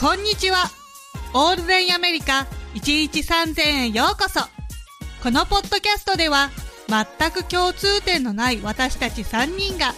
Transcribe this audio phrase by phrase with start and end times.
[0.00, 0.58] こんにちは。
[1.34, 4.38] オールデンアメリカ1日3000円ようこそ。
[5.24, 6.50] このポッドキャストでは
[6.86, 9.94] 全く共通点のない私たち3人が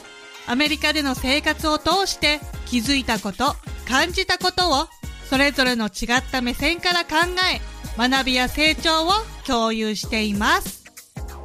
[0.49, 3.55] アメリカでの生活を通して気づいたこと、
[3.87, 4.87] 感じたことを
[5.29, 7.17] それぞれの違った目線から考
[7.55, 7.61] え
[7.99, 9.11] 学びや成長を
[9.47, 10.83] 共有しています。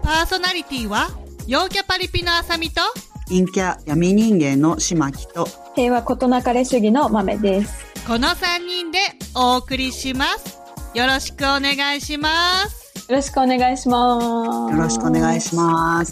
[0.02, 1.10] パーソナリティは
[1.46, 2.80] 陽キャパリピのあさみと
[3.28, 5.46] 陰キャ闇人間の島木と
[5.76, 7.95] 平和ことなかれ主義の豆です。
[8.08, 9.00] この3人で
[9.36, 10.60] お送りします。
[10.94, 13.10] よろしくお願いします。
[13.10, 14.72] よろしくお願いします。
[14.72, 16.12] よろしくお願いします。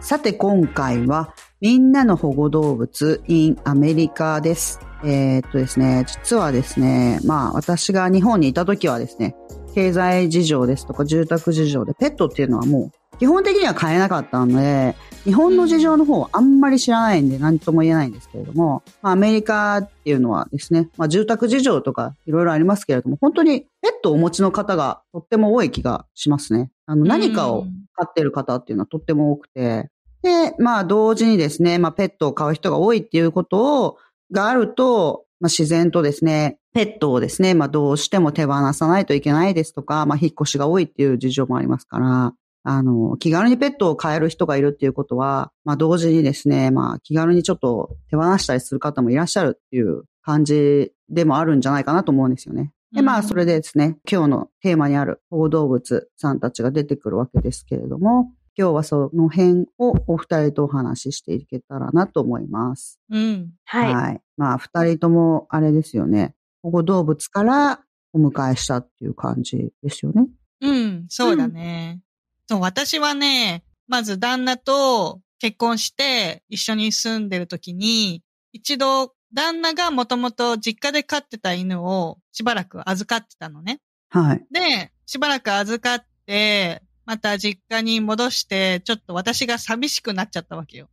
[0.00, 4.78] さて今回はみんなの保護動物 in アメリカです。
[5.02, 9.34] えーっとですね、実はですね、まあ私が日本にいた時はですね、
[9.74, 26.70] 経済事情ですとか住宅事情でペットっていうのはもう基本的には飼えなかったので、日本の事情の方はあんまり知らないんで何とも言えないんですけれども、まあ、アメリカっていうのはですね、まあ、住宅事情とかいろいろありますけれども、本当にペットをお持ちの方がとっても多い気がしますね。
[26.86, 29.90] あの、何かを飼ってる方っていうのはとっても多くて、
[30.22, 33.98] で、まあ同時にですね、まあペットを飼う人が多いっていうことを、
[34.30, 42.32] があると、まあ自然とですね、ペットをですね、まあどうしても手放さないといけないですとか、まあ引っ越しが多いっていう事情もありますから、
[42.68, 52.72] あの、気軽にペットを飼える人がいるっていうことは、まあ同時にですね、まあ気軽にちょっと手放したりする方もいらっしゃるっていう感じでもあるんじゃないかなと思うんですよね。
[52.92, 62.98] で、まあ、それでですね、今日のテーマにある保護動物さんたちが出てくるわけですけれども、今日はその辺をお二人とお話ししていけたらなと思います。
[63.10, 63.52] うん。
[63.64, 64.20] はい。
[64.36, 66.34] まあ、二人ともあれですよね。
[66.62, 67.80] 保護動物から
[68.12, 70.26] お迎えしたっていう感じですよね。
[70.62, 72.00] うん、そうだね。
[72.48, 83.80] そう、私はね、まず旦那と結婚して一緒に住んでる時に、一度旦那がもともと実家で飼ってた犬をしばらく預かってたのね。
[84.10, 84.46] はい。
[84.50, 90.88] で、しばらく預かって、また実家に戻して、ちょっと私が寂しくなっちゃったわけよ。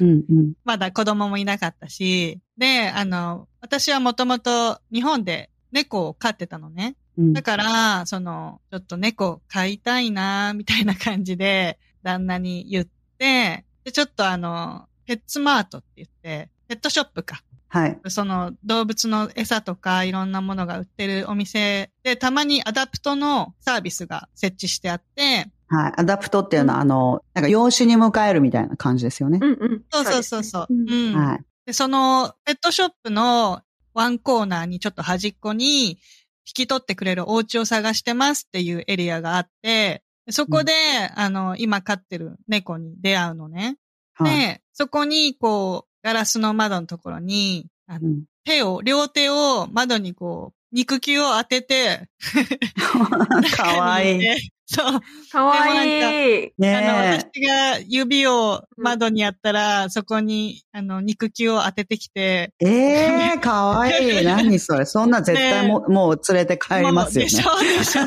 [0.00, 0.52] うんうん。
[0.64, 2.40] まだ子供もいなかったし。
[2.56, 6.96] で、あの、私はもともと日本で猫を飼ってたのね。
[7.16, 12.86] うんだから、その、ちょっと猫飼いたいな、みたいな感じで、旦那に言っ
[13.18, 17.42] て、で、ちょっとあの、 PetSmart って言って、ペットショップか。
[17.68, 18.00] はい。
[18.06, 25.92] その動物の餌とかいろんなものが売ってるお店で、たまに adopt のサービスが設置してあって、はい。
[25.96, 29.38] adopt っていうのは、あの、なんか養子に迎えるみたいな感じですよね。
[29.42, 29.82] うんうん。
[29.90, 30.66] そうそうそうそう。
[30.70, 31.44] うんはい。
[31.66, 33.60] で、そのペットショップの
[33.92, 35.98] ワンコーナーにちょっと端っこに
[36.46, 40.72] 引き取ってくれるお家を探してますっていうエリアがあって、でそこで、
[41.14, 43.76] あの、今飼ってる猫に出会うのね。
[44.14, 44.38] はい。
[44.38, 52.08] で、そこにこう、ガラスの窓のところに、あのうん手を、両手を窓にこう、肉球を当てて、
[53.56, 54.50] かわいい。
[54.70, 55.00] でそう。
[55.30, 56.52] かわいい。
[56.58, 57.18] ねあの、え。
[57.18, 64.24] 私が指を窓にやったら、そこに、あの、肉球を当ててきて、ええかわいい。
[64.24, 64.86] 何それ。
[64.86, 67.30] そんな絶対も,、もう連れて帰りますよね。
[67.30, 68.02] でしょでしょ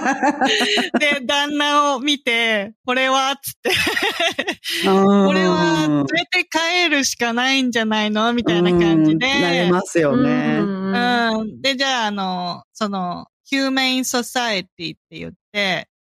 [1.00, 3.70] で、旦那を見て、これは、つって、
[4.86, 8.34] ここれは連れて帰るしかないんじゃないの？
[8.34, 9.28] みたいな感じで。
[9.42, 10.58] なりますよね。
[10.60, 10.78] うん
[11.40, 11.62] うん。
[11.62, 15.97] で、じゃあ、あの、その、ヒューメインソサエティって言って、うん。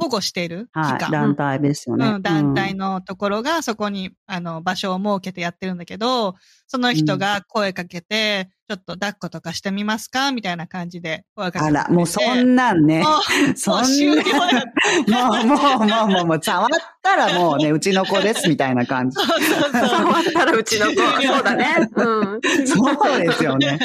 [0.00, 0.68] 保護している？
[0.74, 0.98] 機はい。
[1.00, 1.10] 関。
[1.10, 2.06] 団体ですよね。
[2.06, 6.34] うん、団体のところがそこに、あの、場所を設けてやってるんだけど、
[6.66, 10.32] その人が声かけて、ちょっと抱っことかしてみますか？
[10.32, 11.24] みたいな感じで。
[11.36, 13.00] あら、もうそんなんね。
[13.00, 13.20] もう、
[13.56, 14.22] そんなも
[15.06, 15.10] う。
[15.10, 16.68] もう、もう、もう、もう、もう、触っ
[17.02, 19.16] たらもうね、うちの子です、みたいな感じ。
[19.16, 19.72] そうそうそう。
[19.72, 20.94] 触ったらうちの子。
[20.94, 21.76] そうだね。
[21.94, 22.40] うん。
[22.66, 23.78] そうですよね。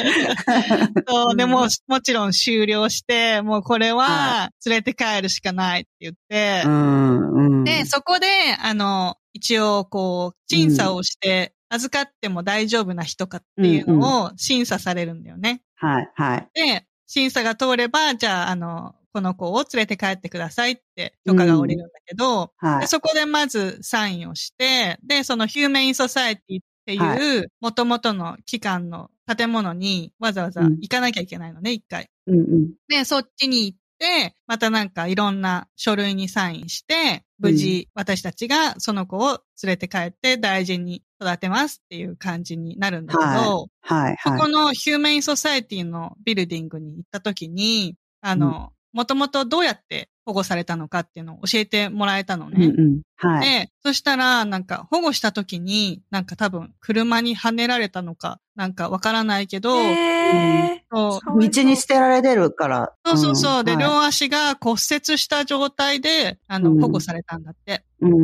[1.06, 7.64] そう、でも、もちろん終了して、もうこれはは連れて帰るしかないって言ってう、ん、うん。
[7.64, 8.26] で、そこで、
[8.60, 15.62] あの、一応、こう、審査をして、預かっても大丈夫な人かっていうのを審査されるんだよね。
[15.76, 16.48] はい、はい。
[16.54, 22.80] で、審査が通れば、じゃあ、あの、この子を連れて帰ってくださいって許可が下りるんだけど、はい。
[22.82, 32.10] でそこでまずサインをして、で、そのヒューメインソサエティってはいう元々の機関の建物にわざわざうん行かなきゃいけないのね、一回。
[32.26, 32.70] うんうん。
[32.88, 44.50] で、そっちに行って、またなんかいろんな書類にサインして、無事私たちがその子を連れて帰って大事に育てますっていう感じになるんだけど、ははい、はい。
[44.52, 52.66] のヒューメインソサエティのビルディングに行った時に、あの、もともとどうやって保護されたのかっていうのを教えてもらえたのね。
[52.66, 53.00] うんうん。
[53.16, 53.48] はい。
[53.66, 62.92] で、そしたら、なんか保護した時に、なんか多分車にはねられたのか、なんかわからないけど、えそうそう道に捨てられてるから。
[63.04, 63.64] そうそうそう。
[63.64, 67.84] で、んはい両足が骨折した状態で、あの、うん保護されたんだって。
[68.00, 68.18] うんう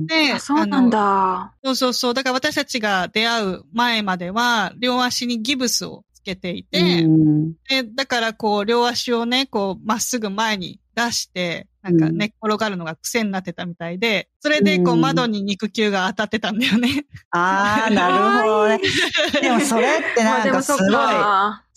[0.00, 0.06] ん。
[0.06, 1.54] で、あ、そうなんあだ。
[1.62, 1.70] の。
[1.70, 2.14] そうそうそう。
[2.14, 17.06] だから私たちが出会う前までは、両足にギブスをつけていて、うんで、だからこう、両足をね、こう、まっすぐ前に出して、なんか寝っ転がるのが癖になってたみたいで、それでこう、うん窓に肉球が当たってたんだよね。
[17.30, 18.80] ああ、なるほどね。
[19.40, 20.88] でもそれってまあなんかすごい。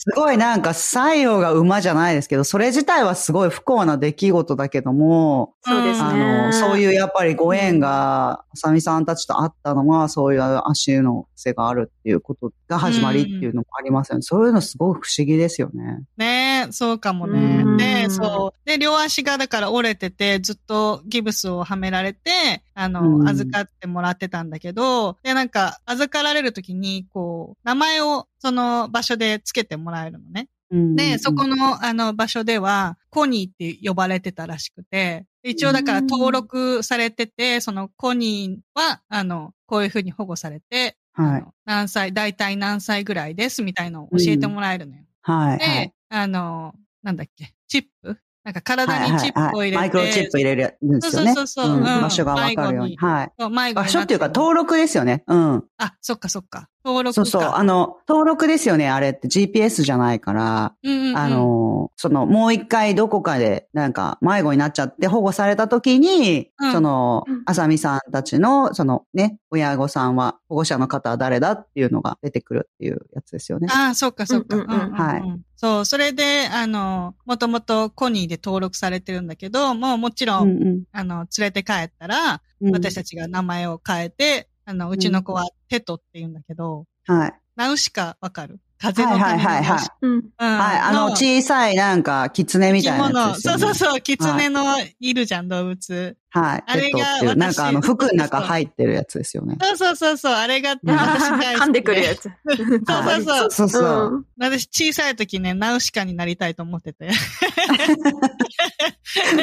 [0.03, 6.07] すごいなんか西洋が馬じゃないですけど、それ自体はすごい不幸な出来事だけども、そうですね。
[6.07, 14.23] あの、そういうやっぱりご縁が、あさみさんたちとあったのは、そういう足の癖があるっていうことが始まりっていうのもありますよね。
[14.23, 15.99] そういうのすごく不思議ですよね。
[16.17, 17.61] ねえ、そうかもうね。
[17.61, 18.67] んで、そう。
[18.67, 30.49] で、両足がだから折れてて、ずっとギブスをはめられて、あの、うん預かってもらってたんだけど、で、なんか、預かられるときに、こう、名前をその場所でつけてもらえるのね。
[30.71, 41.45] で、そこの、の、あの、場所では、コニーって呼ばれてたらしくて、一応だから登録されてて、そのコニーは、あの、こういうふうに保護されて、はい。
[41.65, 45.03] 何歳、大体何歳ぐらいですみたいのを教えてもらえるのよ。
[45.21, 45.59] はい。
[45.59, 46.73] で、はいあの、
[47.03, 51.33] なんだっけ、チップなんか体にチップを入れて、マイクロチップ入れるんですよね。
[51.35, 52.97] そうそうそうそううん場所がわかるように。
[52.97, 53.73] はい。
[53.73, 55.23] 場所っていうかる登録ですよね。
[55.27, 55.63] うん。
[55.77, 56.67] あ、そっかそっか。
[56.83, 57.25] 登録か。
[57.25, 57.51] そうそう。
[57.53, 58.89] あの、登録ですよね。
[58.89, 60.73] あれって GPS じゃないから。
[60.83, 73.67] うんうんうんあ、の、その、もう一回どこかで、なんか、迷子になっちゃって保護された時に、うんそのうん、あさみさんたちの、そのね、親御さんは、保護者の方は誰だっていうのが出てくるっていうやつですよね。
[73.71, 74.55] ああ、そっかそっか。
[74.55, 87.33] うんうんうんうんはいそう、それで、あの、もともとコニーで登録されてるんだけど、もうもちろん、うんうんあの、連れて帰ったら、うん私たちが名前を変えて、あの、うちの子はテトって言うんだけど、はい。
[87.55, 88.59] ナウシカわかる？
[88.81, 90.11] 風のはいはいはいはいうん。
[90.13, 90.79] うんはい。
[90.79, 93.51] あの、小さいなんか、狐みたいなやつね。
[93.51, 94.63] そうそうそう、狐の
[94.99, 96.17] いるじゃん、動物。
[96.33, 96.63] はい。
[96.65, 99.57] あれがなんかあの、服の中入ってるやつですよね。
[99.61, 101.55] そうそうそうそう、あれがん私大。
[101.57, 102.23] 噛んでくるやつ。
[102.23, 103.51] そうそうそう。
[103.51, 103.83] そうそう。
[104.13, 107.09] うん私小さい時ね、ナウシカになりたいと思ってて。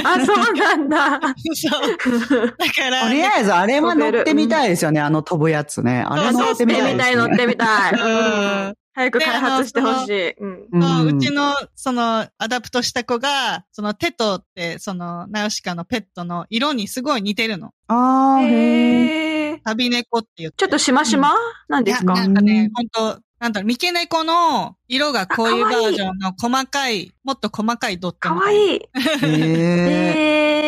[0.03, 1.21] あ、そうなんだ。
[1.55, 2.47] そう。
[2.59, 5.01] だから、とりあえず、あれは乗ってみたいですよね。
[5.01, 6.05] あの飛ぶやつね。
[6.05, 7.37] あれ乗乗っててっみたいみたい、乗っ。
[7.37, 7.93] てみたい。
[7.93, 8.75] うん
[9.11, 10.31] 早く開発してほしい。
[10.33, 11.17] うん。
[11.17, 17.73] うちの、その、 adopt した子が、その、テトって、その、ナウシカのペットの色にすごい似てるの。
[17.89, 18.51] あー、へー。
[18.51, 20.57] へー旅猫って言って。
[20.59, 21.33] ちょっとしましま？
[21.69, 22.15] なんですか？
[22.15, 28.35] いやなんかね、本当なんだろう、三毛猫の色がこういうバージョンの細かい、もっと細かいドットか。
[28.35, 28.81] わいい。
[28.81, 28.89] へ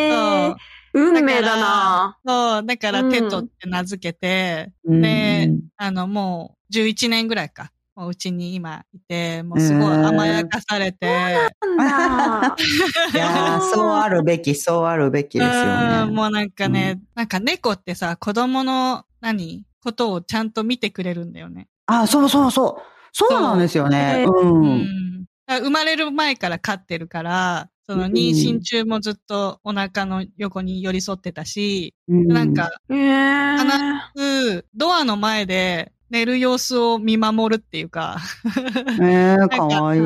[0.09, 0.55] えー。
[0.93, 7.71] 運命だなそう、だからうんテトって名付けて、うんあの、もう11年ぐらいか。
[8.01, 11.05] もううちに今いて、もうすごい甘やかされて。
[11.05, 11.09] い
[13.15, 16.05] やーそうあるべき、そうあるべきですよね。
[16.07, 21.67] うんもうなんかね、なんか猫ってさ、子供の何ことをちゃんと見てくれるんだよね。
[21.85, 22.81] あ、そうそうそう。
[23.11, 24.23] そうなんですよね。
[24.25, 24.49] そうう。
[24.49, 33.81] うん生まれる前から飼ってるから、その妊娠中もずっとお腹の横に寄り添ってたし、なんか、えー。
[34.15, 38.17] うんドアの前で寝る様子を見守るっていうか、
[38.99, 40.01] うん、えー、かわいい。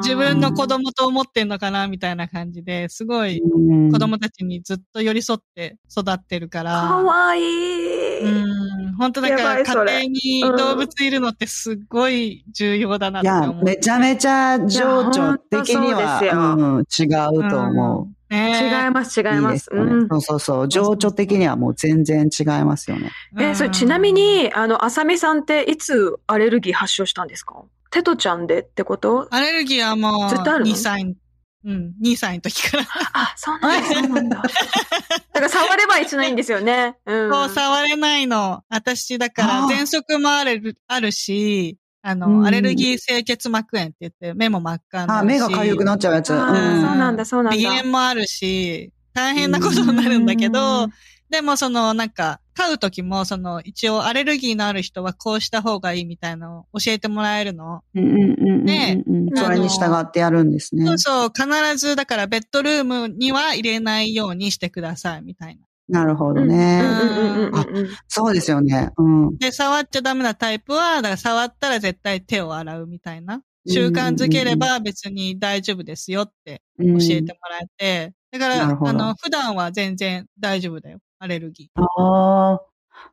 [0.00, 6.70] 自分の子供と思ってんのかなみたいな感じで、すごいうん子供たちにずっと寄り添って育ってるから。
[6.72, 8.20] かわいい。
[8.20, 13.64] うん、本当だから家庭に動物いるのってすっごい重要だないってや思、う。
[13.64, 17.06] めちゃめちゃ情緒的には、うん、違
[17.46, 18.02] うと思う。
[18.04, 18.19] うん。
[18.30, 19.92] ね違います、違いいいまですすよね。
[19.92, 20.68] うんそうそうそう。
[20.68, 23.10] 情緒的にはもう全然違いますよね。
[23.38, 27.62] え、それちなみ、に、あの、あさみさんっていつアレルギー発症したんですか？
[27.90, 29.26] テトちゃんでってこと？
[29.30, 31.16] アレルギーはもう、ずっとあるの？2歳、
[31.64, 32.84] うん、2歳の時から。
[33.12, 34.42] あ、そうなんだ、そうなんだ。
[34.42, 36.96] だから触れば一緒ないんですよね。
[37.06, 37.30] うん。
[37.30, 38.62] そう、触れないの。
[38.68, 45.32] 私、だから、喘息もある、あるし、あの、うんアレルギー性結膜炎って言って、目も真っ赤になあ、るし。
[45.32, 46.32] 目が痒くなっちゃうやつ。
[46.32, 46.54] うんそう
[46.96, 47.58] なんだ、そうなんだ。
[47.60, 50.88] 鼻炎もあるし、大変なことになるんだけど、
[51.28, 57.82] でもそのなんか、飼うときも、その一応アレルギーのある人はこうした方がいいみたいなのを教えてもらえるの。
[57.94, 59.36] うんうんうんうんねうんうん。
[59.36, 60.84] それに従ってやるんですね。
[60.86, 65.62] そうそう、必ずだからベッドルームには入れないようにしてくださいみたいな。
[65.90, 66.80] なるほどうんね。
[66.82, 68.90] うんうんうんうんうんそうですよね。
[68.96, 69.36] うん。
[69.38, 73.42] で、触っちゃダメなタイプは、だから触ったら絶対手を洗うみたいな。
[73.66, 78.14] 習慣づければ別に大丈夫ですよって教教えてもらえて。
[78.32, 80.98] だから、あの、普段は全然大丈夫だよ。
[81.18, 81.82] アレルギー。
[81.82, 82.60] ああ。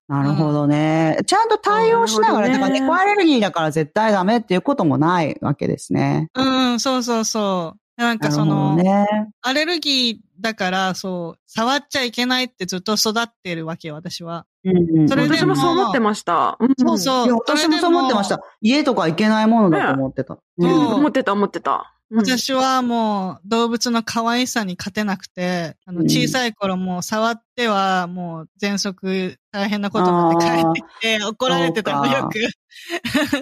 [0.07, 1.17] なるほどね。
[1.25, 6.29] ちゃんと対応しながら、だから猫アレルギーだから絶対ダメっていうこともないわけですね。
[6.33, 6.41] う
[6.75, 7.79] ん、そうそうそう。
[7.97, 9.07] なんかその、ね。
[9.41, 14.45] アレルギーだから、そう、触っちゃいけないってずっと育ってるわけよ、私は。
[14.63, 16.57] うんうんそれで私もそう思ってました。
[16.59, 17.25] うんそうそう。
[17.25, 18.39] いや、私もそう思ってました。
[18.61, 20.35] 家とか行けないものだと思ってた。
[20.35, 21.96] ねうん思ってた、思ってた。
[22.09, 32.39] うん私はもう動物の可愛さに勝てなくて、あのうん小さい頃もう触ってはもう全息大変なことになって帰ってきて怒られてたのよく。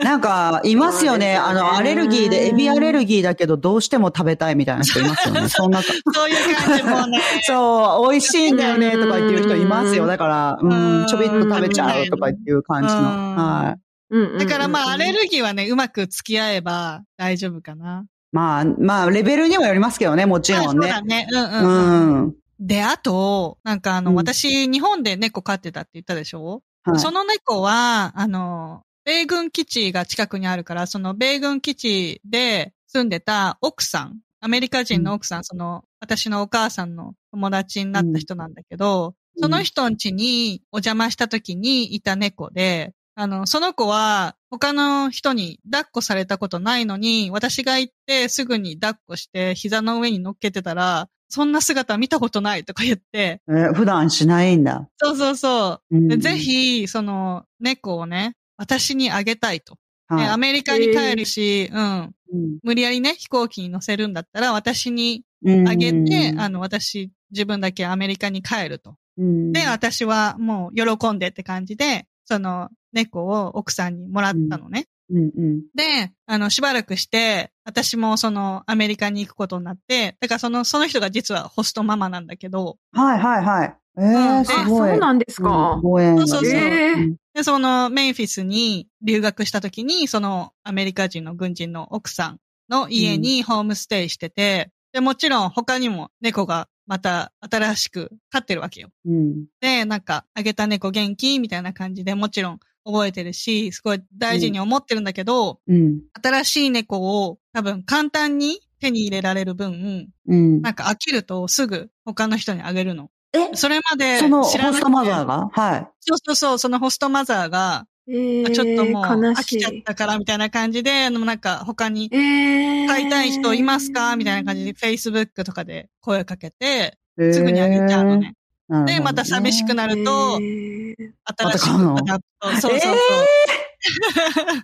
[0.04, 1.36] なんか、いますよね。
[1.36, 5.48] あの、アレルギーで、エビアレルギーだけど、どうしても食べたいみたいな人いますよね。
[5.50, 7.22] そんなか、そういう感じもね。
[7.46, 10.04] そう、美味しいんだよね、とか言ってる人いますよ。
[10.04, 13.02] うんだから、ううんん、ちょびっと食べちゃうとかっていう感じの。
[13.02, 14.40] うんはい。
[14.40, 18.06] だからまあアレルギーはね、うまく付き合えば大丈夫かな。
[18.36, 20.90] まあ、まあ、レベルにもよりますけどね、もちろんまあそうね。
[20.90, 21.28] だね。
[21.32, 22.28] うんううん。
[22.28, 22.36] ん。
[22.60, 26.62] で、あと、なんかあの、うん私、日本で猫飼ってたって言ったでしょ？
[26.84, 54.88] はいその猫は、あの、米軍基地が近くにあるから、その米軍基地で住んでた奥さん、アメリカ人の奥さん、その、私のお母さんの友達になった人なんだけど、うんその人ん家にお邪魔した時にいた猫で、あの、その子は他の人に抱っこされたことないのに、私が行ってすぐに抱っこして膝の上に乗っけてたら、そんな姿見たことないとか言って、えー普段しないんだ。
[54.98, 55.98] そうそうそう。
[55.98, 59.78] うんでぜ、ひ、その、猫をね、私にあげたいと。
[60.08, 62.02] はいねアメリカに帰るし、うん。
[62.32, 68.96] うん無理やりね、飛行機に乗せるんだったら、私にうんあげて、あの、私、自分だけアメリカに帰ると。
[69.18, 74.88] うんで、私はもう喜んでって感じで、その、猫を奥さんにもらったのね。
[75.12, 75.18] うん。
[75.18, 83.78] うんで、あの、しばらくして、私もその、アメリカに行くことになって、だからその、その人が実はホストママなんだけど、はいはいはい。
[83.98, 84.46] えうん。
[84.46, 84.90] すごい。
[84.90, 85.80] そうなんですか。
[85.84, 86.46] そうそうそう。
[86.46, 87.16] えーうん。
[87.34, 98.90] で、そのメンフィスに留学した時に、そのアメリカ人の軍人の奥さんの家にホームステイしてて、で、もちろん他にも猫がまた新しく飼ってるわけよ。
[99.06, 99.46] うん。
[99.60, 101.40] で、なんか、あげた猫元気？
[101.40, 106.02] みたいな感じでもちろん覚えてるし、すごい大事に思ってるんだけど、うん。
[106.24, 110.62] 新しい猫を多分簡単に手に入れられる分、うん。
[110.62, 113.10] なんか飽きるとすぐ他の人にあげるの。
[113.34, 113.56] え？
[113.56, 114.82] それまでそのホ知らなくて。
[114.82, 115.50] ストマザーが？
[115.52, 115.88] はい。
[116.00, 122.88] そうそうそう、そのホストマザーが、えーちょっともう飽きちゃったからみたいな感じで、あのなんか他にえー。
[122.88, 124.16] 飼いたい人いますか？
[124.16, 128.36] みたいな感じで Facebook とかで声かけて、すすぐにあげちゃうのね。
[128.68, 128.94] なるほどね。
[129.00, 130.96] で、また寂しくなると、えー。
[131.38, 132.20] 新しくアダ
[132.60, 132.96] そうそうそう。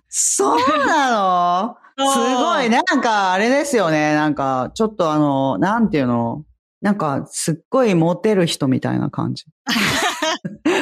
[0.09, 1.77] そうなの？
[2.01, 4.15] すごい、なんか、あれですよね。
[4.15, 6.43] なんか、ちょっとあの、なんていうの？
[6.81, 9.45] なんか、すっごいモテる人みたいな感じ。
[10.65, 10.73] うん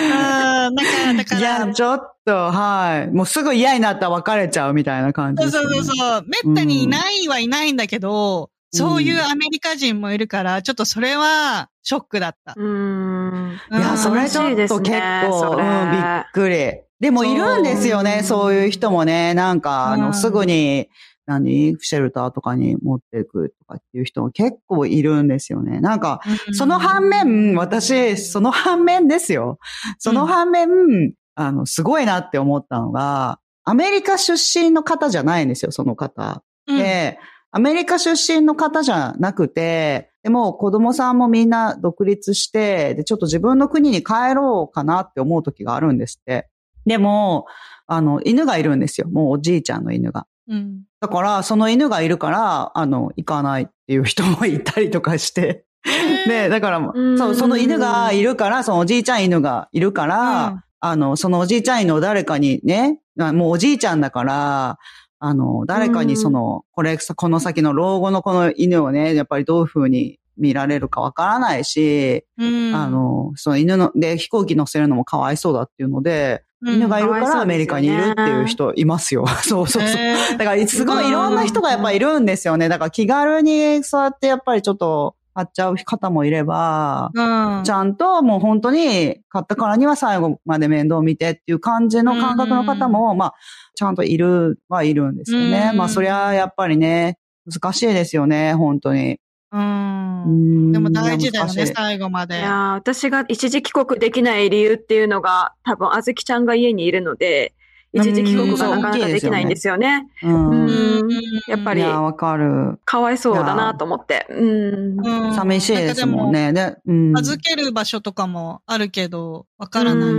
[0.00, 0.80] なんか、
[1.16, 3.10] だかいや、ら、ちょっと、はい。
[3.12, 6.24] もうすぐ嫌になったら別れちゃうみたいな感じね、そうそうそう。
[6.44, 12.54] めったにいないはいないんだけど、うんそういうアメリカ人もいるから、ちょっとそれはショックだった。
[12.56, 13.60] うーん。
[13.72, 16.80] いや、それちょっと結構、ねうん、びっくり。
[17.00, 19.32] でもいるんですよね、そうそういう人もね。
[19.34, 20.88] なんか、あの、うんすぐに、
[21.26, 25.78] 何シェルターとかに持っていくとかっていう人も結構いるんですよね。
[25.78, 26.22] なんか、
[26.52, 29.58] その反面、私、その反面ですよ。
[29.98, 36.42] その反面、あの、すごいなって思ったのが、アメリカ出身の方じゃないんですよ、その方。
[36.66, 37.18] うん、で、
[37.50, 46.48] アメリカ出身の方じゃなくて、でも子供さんもみんな独立して、で、ちょっと自分の国に帰ろうかなって思う時があるんですって。
[46.84, 47.46] でも、
[47.86, 49.08] あの、犬がいるんですよ。
[49.08, 50.26] もうおじいちゃんの犬が。
[50.48, 50.82] うん。
[51.00, 55.64] だから、その犬がいるから、あの、行かないっていう人もいたりとかして。
[56.26, 64.78] で、だから、んそう、その犬がいるから、そのおじいちゃん犬がいるから、うんあの、そのおじいちゃん犬を誰かにね、あもうおじいちゃんだから、
[65.20, 72.74] あの、誰かにその、これ、この先の老後のこの犬をね、やっぱりどういう風に見られるかわからないし、うん。
[72.74, 79.26] あの、その犬の、で、飛行機乗せるのもかわいそうだっていうので、犬がいるからアメリカにいるっていう人いますよ。
[79.42, 80.00] そうそうそう。
[80.00, 82.68] へーだから、すごいいろんな人がやっぱいるんですよね。
[82.68, 87.64] だから気軽にそうやってやっぱりちょっと買っちゃう方もいれば、うん。
[87.64, 93.34] ちゃんともう本当に買ったからには最後まで面倒見てっていう感じの感覚の方も、まあ、
[93.78, 95.68] ちゃんといるはいるんですよね。
[95.70, 97.16] うんまあ、そりゃやっぱりね、
[97.46, 99.20] 難しいですよね、本当に。
[99.52, 100.22] うん。
[100.24, 102.38] うんでも大事だよね、最後まで。
[102.38, 107.54] いやー私が一時帰国できない理由っていうのが、多分、あずきちゃんが家にいるので、
[107.92, 110.08] 一時帰国がなかなかできないんですよね。
[110.24, 110.50] うん。
[110.50, 111.08] うんうん
[111.46, 112.80] やっぱりいや、わかる。
[112.84, 114.26] かわいそうだなと思って。
[114.28, 115.06] うん。
[115.06, 116.52] うん寂しいですもんね。
[116.52, 117.16] で、うん。
[117.16, 120.14] 預ける場所とかもあるけど、わからない。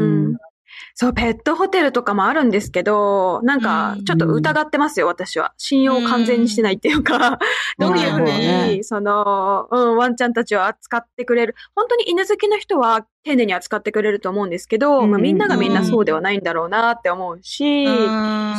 [0.84, 5.54] うんそう、ペットホテルとかもあるんですけど、なんかう、んちょっと疑ってますよ、私は。
[5.58, 7.40] 信用を完全にしてないっていうか、
[7.80, 8.76] どういうふうなるほどね。
[8.76, 11.56] に、その、うん、ワンちゃんたちを扱ってくれる。
[11.74, 17.96] 本当に犬好きな人は丁寧に扱ってくれると思うんですけど、うんまあ、みんながみんなそうではないんだろうなって思うし、うん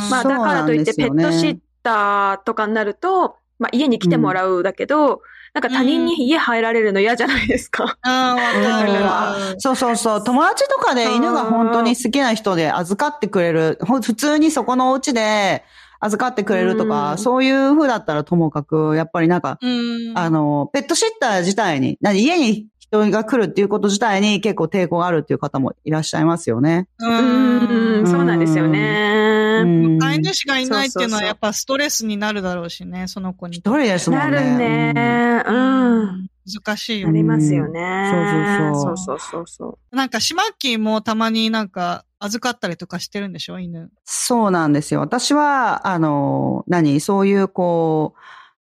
[0.09, 5.21] まあ、だからといってペットシッターとかになると、まあ、家に来てもらうだけど、
[5.53, 7.97] なんか他人に家入られるの嫌じゃないですか。
[8.01, 9.35] ああ、わかるわ。
[9.57, 10.23] そうそうそう。
[10.23, 13.77] 友達とかで犬が本当に好きな人で預かってくれる。
[13.85, 15.65] 普通にそこのお家で
[15.99, 20.17] 預かってくれるとか、うんそういう風だったらともかく、やっぱりなんか、うん。
[20.17, 26.87] あの、ペットシッター自体に、な家に人が来るっていうこと自体に結構抵抗があるっていう方もいらっしゃいますよね。
[26.99, 28.07] ううん、ん。
[28.07, 29.20] そうなんですよね。
[29.59, 33.57] うん飼い主がいないっていうのはやっぱストレスになるだろうしね、その子に。
[33.57, 34.25] 一人ですもんね。
[34.29, 35.43] なるね。
[35.45, 36.27] うん。
[36.65, 37.13] 難しいよね。
[37.13, 38.71] なりますよね。
[38.73, 43.91] そうそうそうそうそうそうなんか、シマッキーもたまになんか預かったりとかしてるんでしょ犬。
[44.05, 45.01] そうなんですよ。
[45.01, 46.99] 私は、あの、何？
[46.99, 48.19] そういう、こう、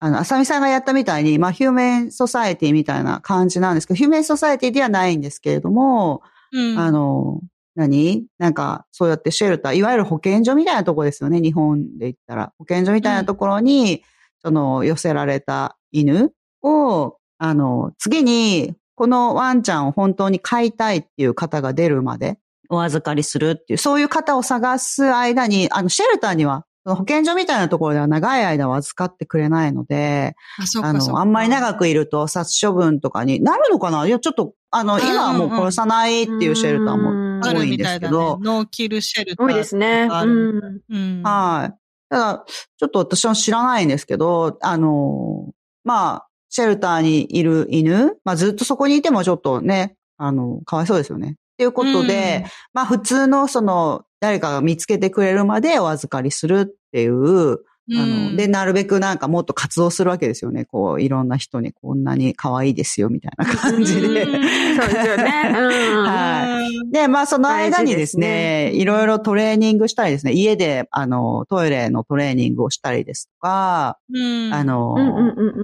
[0.00, 6.78] あの、浅見さんがやったみたいに、まあ、ヒューメンソサエティみたいな感じなんですけど、ヒューメンソサエティではないんですけれども、うん。
[6.78, 7.40] あの、
[7.74, 8.26] 何？
[8.38, 11.40] なんか、そうやってシェルター、いわゆる保健所みたいなところですよね。
[11.40, 12.52] 日本で言ったら。
[12.58, 14.02] 保健所みたいなところに、
[14.42, 22.38] その、寄せられた犬を、あの、次に、このワンちゃんを本当に飼いたいっていう方が出るまで、
[22.68, 30.92] お預かりするっていう、そういう方を探す間に、あの、シェルターには、保健所みたいなところでは長い間は預かってくれないので、あ、あ。
[30.92, 34.04] の、あんまり長くいると殺処分とかになるのかな？
[34.04, 38.06] いや、ちょっと、あの、うん今はもう殺さないっていうシェルターもある多いんでみたいだね。
[38.06, 39.46] すけど、ノーキルシェルター。
[39.46, 40.08] 多いですね。
[40.10, 40.80] うん。
[40.88, 41.22] うん。
[41.22, 41.78] はい。
[42.08, 45.50] ただ、ちょっと私は知らないんですけど、あの、
[45.84, 51.30] まあ、シェルターにいる犬、まあずっとそこにいてもちょっとね、あの、かわいそうですよね。
[51.30, 57.58] っていうことで、まあ普通のその、誰かが見つけてくれるまでお預かりするっていう、うん、
[57.90, 60.64] あの、で、なるべくなんかもっと活動するわけですよね。
[60.64, 64.22] こう、いろんな人にこんなに可愛いですよ、みたいな感じで。
[64.22, 64.42] うん
[64.76, 65.24] そうですよね。
[65.50, 66.04] うん。
[66.04, 74.52] はいで、まあその間にですね、いろいろトレーニングしたりですね、家で、あの、トイレのトレーニングをしたりですとか、うん。
[74.52, 74.96] あ、の。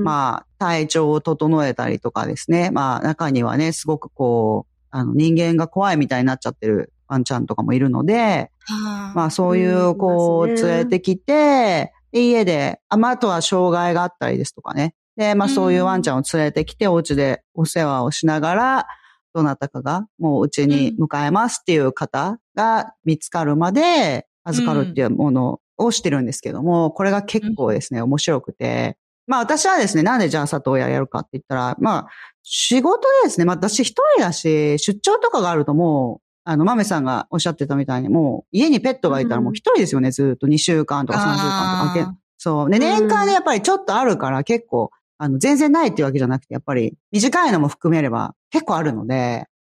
[0.00, 2.70] まあ、体調を整えたりとかですね。
[2.72, 14.94] まあ、中にはね、すごくこう、あの、人間が怖いみたいになっちゃってるワンちゃんとかもいるので、はあ、まあ、そういう、こう、うんいますね連れてきて、で家で、あ、まあ、あとは障害があったりですとかね。
[15.16, 18.87] で、まあ、そういうワンちゃんを連れてきて、お家でお世話をしながら、
[19.35, 32.09] どなたかが、もううちに迎えますっていう方が見つかるまで、預かるっていうものをしてるんですけども、これが結構ですね、面白くて、まあ私はですね、なんでじゃあ里親やるかって言ったら、まあ
[32.42, 40.46] 仕事でですね、まあ私一人だし、出張とかがあるともう、あの、豆さんがおっしゃってたみたいに、もう家にペットがいたらもう一人ですよね、ずっと。
[40.46, 42.16] 2週間とか3週間とか。
[42.38, 42.70] そう。
[42.70, 49.14] で、年間でやっぱりちょっとあるから結構、あの、全然ないっていうわけじゃなくて、やっぱり短いのも含めれば結構あるので、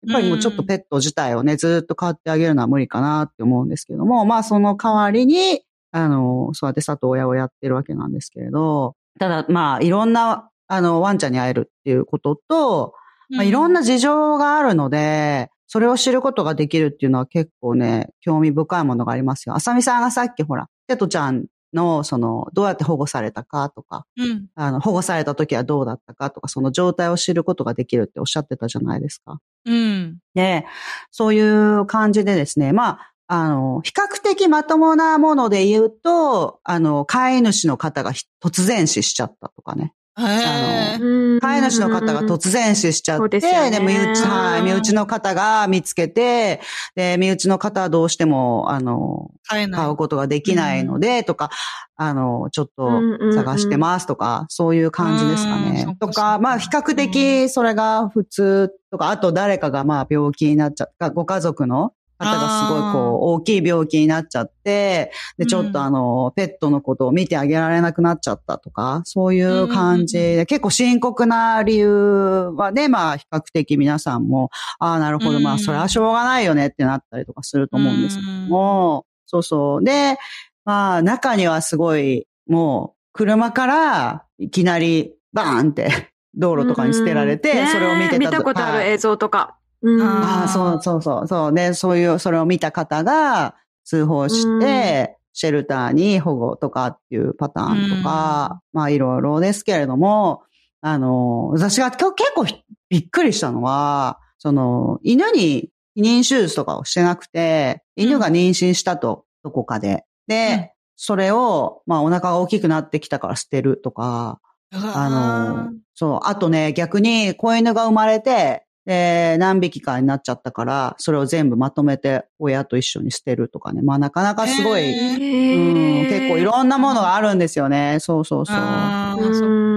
[0.05, 5.61] やっぱりもうちょっとペット自体をね、ずっと飼ってあげるのは無理かなって思うんですけども、まあその代わりに、
[5.93, 12.93] あの、そうやって里親をやってるわけなんですけれど、ただまあいろんな、あの、ワンちゃんに会えるっていうことと、
[13.29, 19.55] まあ、いろんな、な事情があるので、それを知ることができるっていうのは結構ね、興味深いものがありますよ。
[19.55, 24.45] あさみさんがさっきほら、テトちゃんの、その、どうやって保護されたかとか、うん。
[24.53, 29.39] あの、保護された時はどうだったかとか、その状態を知ることができるっておっしゃってたじゃないですか。
[29.65, 30.19] うん。
[30.35, 30.67] で、
[31.09, 39.95] そういう感じでですね、まあ、あの、比較的まともなもので言うと、あの、飼い主の方がひ突然死しちゃったとかね。
[40.19, 40.97] へえ。
[40.99, 43.79] うん飼い主の方が突然死しちゃって、でね。
[43.79, 46.61] 身内、はい、身内の方が見つけて、
[46.95, 51.49] で、身内の方はどうしても、あの、買うことができないので、とか、
[51.95, 53.01] あの、ちょっと
[53.33, 79.83] 探してますとか、そういう感じですかうんねとか、まあ、比較的それが普通とか、あと誰かがまあ病気になっちゃった、ご家族の方がすごいこう、大きい病気になっちゃって、で、ちょっとあの、ペットのことを見てあげられなくなっちゃったとか、そういう感じで、結構深刻な理由はね、まあ、比較的皆さんも、ああ、なるほど、まあ、それはしょうがないよねってなったりとかすると思うんですけども、そうそう。
[79.83, 80.17] で、
[80.65, 89.57] まあ、中にはすごい、もう、車からいきなりバーンって道路とかに捨てられて、うんねそれを見てた見たことあるはい映像とか。
[89.83, 91.53] うんああ、そうそうそう、そう。
[91.53, 100.43] で、そういう、それを見た方が通報して、シェルターに保護とかっていうパターンとか、まあいろいろですけれども、
[100.81, 102.45] あの、私が今日結構
[102.89, 110.05] びっくりしたのは、その、犬に避妊手術とかをしてなくて、犬が妊娠したと、どこかで。
[110.27, 110.69] で、うん。
[110.95, 114.39] それを、まあお腹が大きくなってきたから捨てるとか、
[114.71, 123.81] あの、そう、あとね、逆に子犬が生まれて、で、何匹かになっちゃったから、それを全部まとめて親と一緒に捨てるとかね。
[123.81, 127.97] まあなかなかすごい、へうん、結構いろんなものがあるんですよね。
[127.99, 128.57] そうそうそう。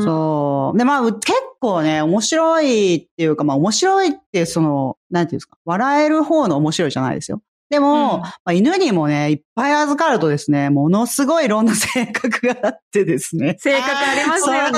[0.01, 0.79] そう。
[0.79, 7.43] で、まあ、う結構ね、面白いっていうか、まあ、面白いって、その、なんていうんですか、笑える方の面白いじゃないですよ。
[7.69, 13.57] でも、うんまあ、犬にもね、いっぱい預かるとですね、ものすごいいろんな性格があってですね。
[13.59, 14.71] 性格ありますよね。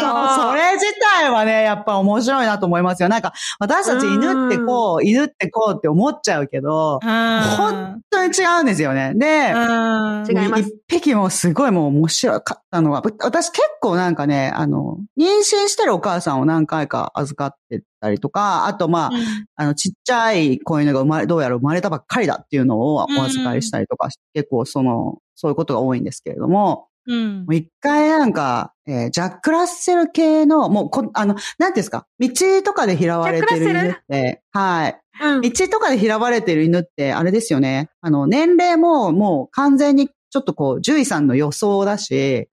[0.00, 3.08] そうそれ自体はね、やっぱ面白いなと思いますよ。
[3.08, 9.12] なんか、私たち犬ってこう、犬ってこうって思っちゃうけど、うん本当に違うんですよね。
[9.14, 19.10] で、うん違います一匹もすごいもう面白かったのが、私結構なんかね、あの、妊娠してるお母さんを何回か預かってたりとか、あとまあ、
[19.56, 32.28] あの、ちっちゃい子犬が生まれ、どうやら生まれたばっかりだっていうのをお預かりしたりとか、結構その、そういうことが多いんですけれども、うんもう一回なんか、えージャック・ラッセル系の、もうこ、あの、なんていうんですか、道
[32.62, 34.92] とかで拾われてる犬って、はい。
[34.92, 37.90] うん道とかで拾われてる犬って、あれですよね。
[38.02, 42.48] あの、年齢ももう完全にちょっとこう、獣医さんの予想だし、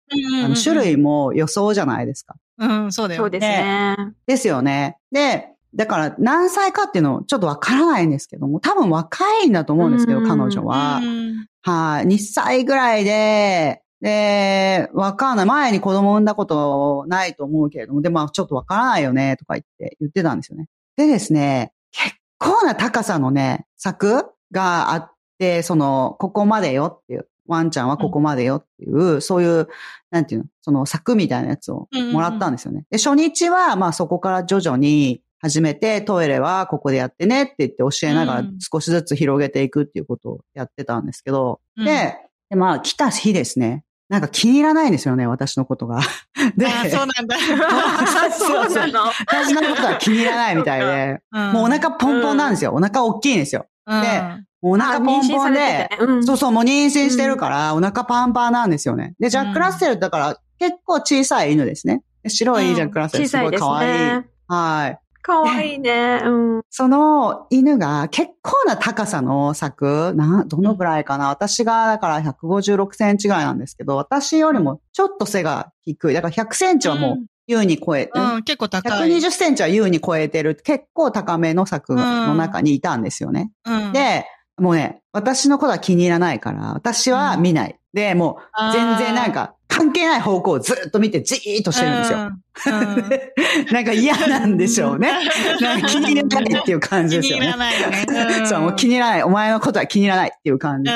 [0.45, 2.37] あの種類も予想じゃないですか。
[2.59, 3.23] うん、そうだよ。
[3.23, 3.97] そうですね。
[4.27, 4.97] ですよね。
[5.11, 11.01] で、だから何歳かっていうのちょっとわからないんですけども、多分若いんだと思うんですけど、うん彼女は。
[11.03, 15.47] うんはい、2歳ぐらいで、で、わかんない。
[15.47, 20.69] 前に子供産んだことないと思うけれども、でもちょっとわからないよね、とか言って言ってたんですよね。
[20.99, 29.69] でですね、結構な高さのね、柵があって、その、ここまでよっていう、ワンちゃんはここまでよっていう、そういう、
[30.11, 32.85] なんていうの、その柵みたいなやつをもらったんですよね。
[32.91, 42.19] で、初日は、まあそこから徐々に始めて、トイレはここでやってねって言って教えながらうん少しずつ広げていくっていうことをやってたんですけど、うんで、
[42.51, 43.83] でまあ来た日ですね。
[44.09, 46.01] なんか気に入らないんですよね、私のことが。
[46.57, 47.37] で、あそうなんだ。
[48.31, 49.05] そうなの。
[49.27, 52.73] 私のことは気に入らないみたいで、もうお腹ポンポンなんですよ。
[52.75, 53.67] お腹大きいんですよ。
[53.87, 54.23] うんで
[54.67, 59.15] お腹ポンポンで、うんそうそう、もう妊娠してるから、お腹パンパンなんですよね。
[59.21, 62.03] で、ジャック・ラッセルだから結構小さい犬ですね。
[62.23, 63.91] で白いジャック・ラッセルすごい可愛い。
[63.93, 64.27] ね。
[64.49, 64.99] はい。
[65.25, 66.21] かわいいね。
[66.23, 66.63] うん。
[66.69, 76.15] その犬が結構な高さの柵、な、どのぐらいかな、私がだから156センチぐらいなんですけど、私よりもちょっと背が低い。
[76.15, 79.11] だから100センチはもう優に超えて、うん、結構高い。
[79.11, 83.51] 120センチは優に超えてる、結構高めの柵の中にいたんですよね。
[83.65, 84.27] うん、で、
[84.59, 87.79] もうね、私のことは気に入らないから、私は見ない。
[87.95, 92.19] で、もう全然なんか関係ない方向をずっと見てじーっとしてるんですよ。
[92.19, 92.35] うん。
[93.75, 95.13] なんか嫌なんでしょうね。
[95.61, 97.57] なんか気に入らないっていう感じですよね気に入ら。
[97.57, 98.43] ないよね。
[98.43, 99.23] んそう、もう気に入らない。
[99.25, 100.91] お前のことは気に入らないっていう感じ。
[100.91, 100.95] う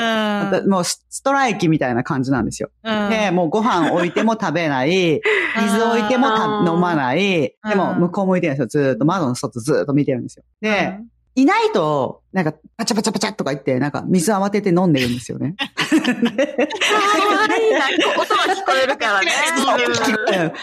[0.65, 2.69] んもうスストライキみたいな感じなんですよ。
[2.83, 5.21] うんで、もうご飯置いても食べない、
[5.57, 6.27] 水置いても
[6.65, 8.83] 飲まない、でもうん向こう向いてるんですよ。
[8.83, 10.43] ずーっと窓の外ずーっと見てるんですよ。
[10.61, 10.99] で、
[11.35, 15.55] いないと、なんか、パチャパチャパチャとか言って、なんか、水慌てて飲んでるんですよね。
[15.57, 17.87] かわいいな。
[18.21, 19.31] 音が聞こえるからね。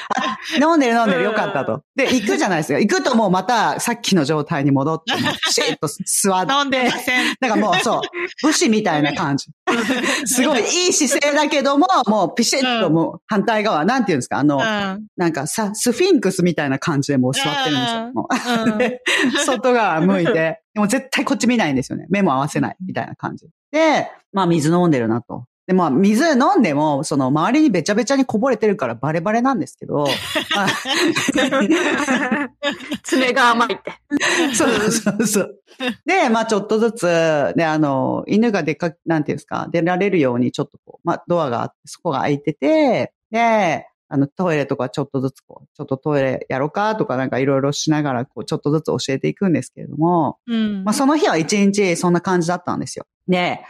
[0.60, 1.82] 飲んでる飲んでるよかったと。
[1.96, 2.78] で、行くじゃないですか。
[2.78, 6.52] 行くともうまたさっきの状態に戻って、もうピシッと座って。
[6.52, 7.34] 飲んでません。
[7.40, 8.00] なんかもうそう、
[8.42, 9.48] 武士みたいな感じ。
[10.26, 19.44] すごいいい姿勢だけども、もうピシッともう反対側、なんていうんですか、あの、うんなんかさ、スフィンクスみたいな感じでもう座ってるんですよ。
[19.58, 22.06] 外側向いて、でも絶対こっち見ないんですよね。
[22.10, 23.46] 目も合わせないみたいな感じ。
[23.72, 25.46] で、まあ水飲んでるなと。
[25.66, 30.04] で、まあ水飲んでも、その周りにべちゃべちゃにこぼれてるからバレバレなんですけど、ま
[30.64, 30.66] あ
[33.04, 33.90] 爪が甘いって。
[34.54, 35.60] そうそうそう。
[36.04, 37.06] で、まあちょっとずつ、
[37.56, 50.84] で、あの、犬が出か、なんていうんですか、出られるようにちょっとこう、まあドアがあって、そこが開いてて、で、あの、トイレとかちょっとずつこう、ちょっとトイレやろうかとかなんかいろいろしながら、こう、ちょっとずつ教えていくんですけれども、うん。
[50.84, 53.06] まあ、その日は一日そんな感じだったんですよ。
[53.26, 53.60] で、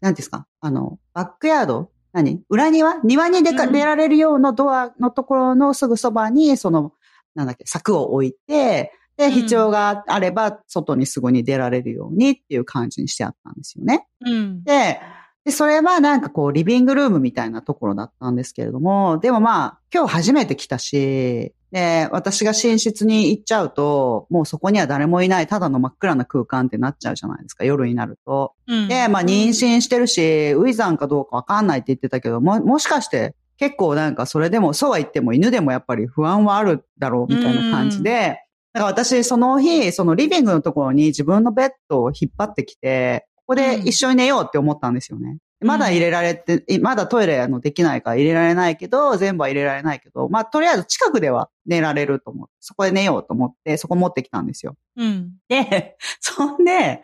[0.00, 0.46] 何ですか？
[0.60, 1.90] あの、バックヤード？
[2.12, 2.42] 何？
[2.48, 2.96] 裏庭？
[3.04, 6.92] 庭に出か、うん出られるようなドアのところのすぐそばに、その、
[7.34, 14.08] なんだっけ、柵を置いて、で、うん必要があれば、外にすぐに出られるようにっていう感じにしてあったんですよね。
[14.24, 14.64] うん。
[14.64, 15.00] で、
[15.44, 28.54] で、それはなんかこう、リビングルームみたいなところだったんですけれども、でもまあ、今日初めて来たし、で、私が寝室に行っちゃうと、もうそこには誰もいない、ただの真っ暗な空間ってなっちゃうじゃないですか、夜になると。
[28.68, 28.88] うん。
[28.88, 38.40] で、まあ、妊娠してるし、ウィザンかどうかわかんないって言ってたけど、も、もしかして、結構なんかそれでも、そうは言っても犬でもやっぱり不安はあるだろうみたいな感じで、
[38.72, 45.30] だから私その日、そのリビングのところに自分のベッドを引っ張ってきて、ここで一緒に寝ようって思ったんですよね。
[45.30, 54.76] うんまだ入れられて、いまだトイレあのできないから入れられないけど、全部は入れられないけど、まあとりあえず近くでは寝られると思って、そこで寝ようと思って、そこ持ってきたんですよ。
[54.96, 55.32] うん。
[55.48, 57.02] で、 そんで、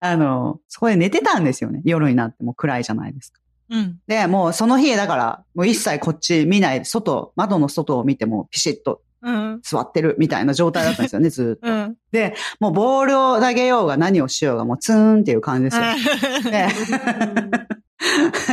[0.00, 1.80] あの、そこで寝てたんですよね。
[1.84, 3.40] 夜になっても暗いじゃないですか。
[3.70, 3.98] うん。
[4.06, 9.60] で、もうその日だから、もう一切こっち見ない、外、窓の外を見てもピシッとうん。
[9.62, 11.68] 座ってるみたいな状態だったんですよね、 ずーっと。
[11.68, 11.96] うん。
[12.10, 15.82] で、もうボールを投げようが何をしようがもうツーンっていう感じですよ。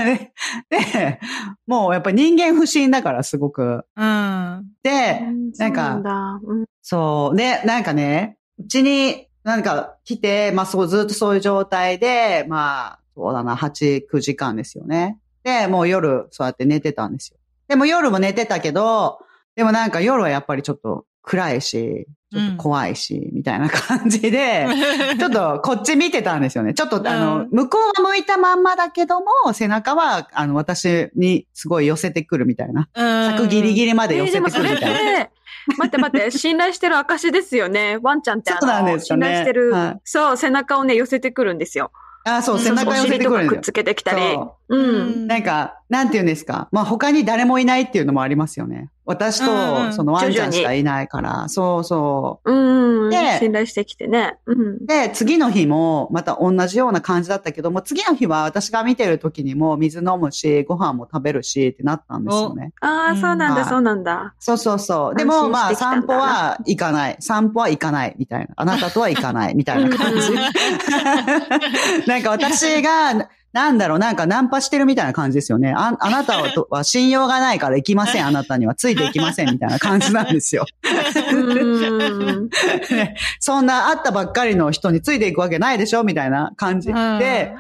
[0.05, 0.31] で
[0.69, 1.19] で、
[1.65, 3.83] もうやっぱ人間不信だからすごく。
[3.95, 4.65] うん。
[4.83, 5.21] で、
[5.57, 6.39] なんか
[6.81, 7.35] そう。
[7.35, 15.17] で、なんかね、うちになんか来て、まあそうずっとそういう状態で、まあ、そうだな、8、9時間ですよね。
[15.43, 17.37] で、もう夜そうやって寝てたんですよ。
[17.67, 19.19] でも夜も寝てたけど、
[19.55, 24.67] でもなんか夜はやっぱりちょっと暗いし、ちょっと怖いし、みたいな感じで、
[25.19, 26.73] ちょっとこっち見てたんですよね。
[26.73, 32.89] ちょっとあの、うん向こうは向いたまんまだけども、背中はあの私にすごい寄せてくるみたいな。
[32.95, 33.87] 柵ギリギリ。
[33.87, 35.25] リまで寄せてくるみたいな。
[35.25, 35.31] て、
[35.77, 37.97] 待って待って、 信頼してる証ですよね。
[38.01, 41.91] ワンちゃんってあそうなんですよね頼してる、はいそう、背中をね、寄せてくるんですよ。
[42.25, 44.21] あ、そう、うん背中寄せてくるんですよくっつけてきたり。
[44.33, 45.27] そううん。
[45.27, 46.69] なんか、なんて言うんですか？
[46.71, 48.89] まあ他に誰もいないっていうのもありますよね。
[49.05, 51.49] 私と、そのワンちゃんしかいないから。
[51.49, 53.09] そうそうん。
[53.09, 54.37] で信頼してきてね。
[54.45, 54.85] うんう。。
[54.85, 62.71] で、次の日もまた同じような感じだったけども、次の日は私が見てる時にも水飲むし、ご飯も食べるしってなったんですよね。
[62.81, 64.35] ああ、そうなんだ、はいそうなんだ。
[64.37, 65.15] そうそうそう。
[65.15, 67.17] でもまあ散歩は行かない。
[67.19, 68.49] 散歩は行かないみたいな。
[68.57, 70.35] あなたとは行かないみたいな感じ。
[72.05, 75.73] なんか私が、ななんだろう、なんかナンパしてるみたいな感じですよね。
[75.75, 78.75] あ あなたは信用がないから行きません、あなたには。
[78.75, 80.65] ついて行きません、みたいな感じなんですよ。
[83.39, 87.53] そんな会ったばっかりの人についていくわけないでしょみたいな感じで、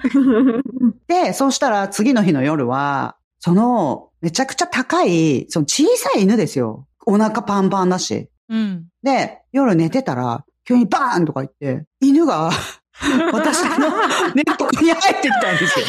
[1.07, 6.85] で、そうしたら次の日の夜は、その、めちゃくちゃ高い、その小さい犬ですよ。
[7.05, 8.29] お腹パンパンだし。
[8.49, 8.87] うん。
[9.01, 12.51] で、夜寝てたら、急にバーンとか言って、犬が、
[13.31, 13.89] 私の
[14.35, 15.85] 寝床に入ってきたんですよ。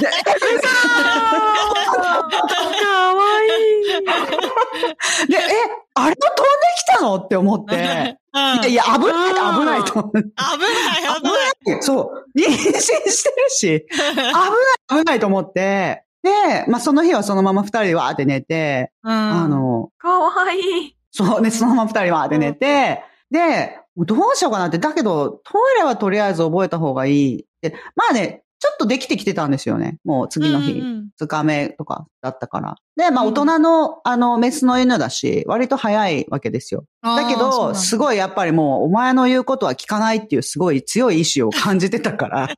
[0.00, 0.06] で
[2.84, 5.28] かわいい。
[5.28, 5.40] で、え、
[5.94, 6.16] あれも飛んで
[6.78, 8.06] きたのって思って、いや
[8.66, 10.18] いや、危ない、危ないと思って。
[10.20, 11.22] 危ない、危
[11.68, 11.82] ない。
[11.82, 12.38] そう。
[12.38, 14.34] 妊娠してるし、危ない、
[14.98, 20.96] 危ないと思って、で、まあ、その日はそのまま二人でわーって寝て、ああ、の、かわいい。
[21.10, 29.98] そうね、そのまま二人わーって寝て、で、どうしようかなって、だけど、トイレはとりあえず覚えた方がいいって、まあね、ちょっとできてきてたんですよね。
[30.04, 30.72] もう次の日。
[30.72, 32.76] うんうん二日目とかだったから。
[32.96, 36.84] で、まあうん大人の、あの、メスの犬だし、割と早いわけですよ。
[37.02, 37.98] だけど、すい。
[37.98, 42.48] ごいやっぱりもう、お前の言うことは聞かないっていうすごい強い意志を感じてたから。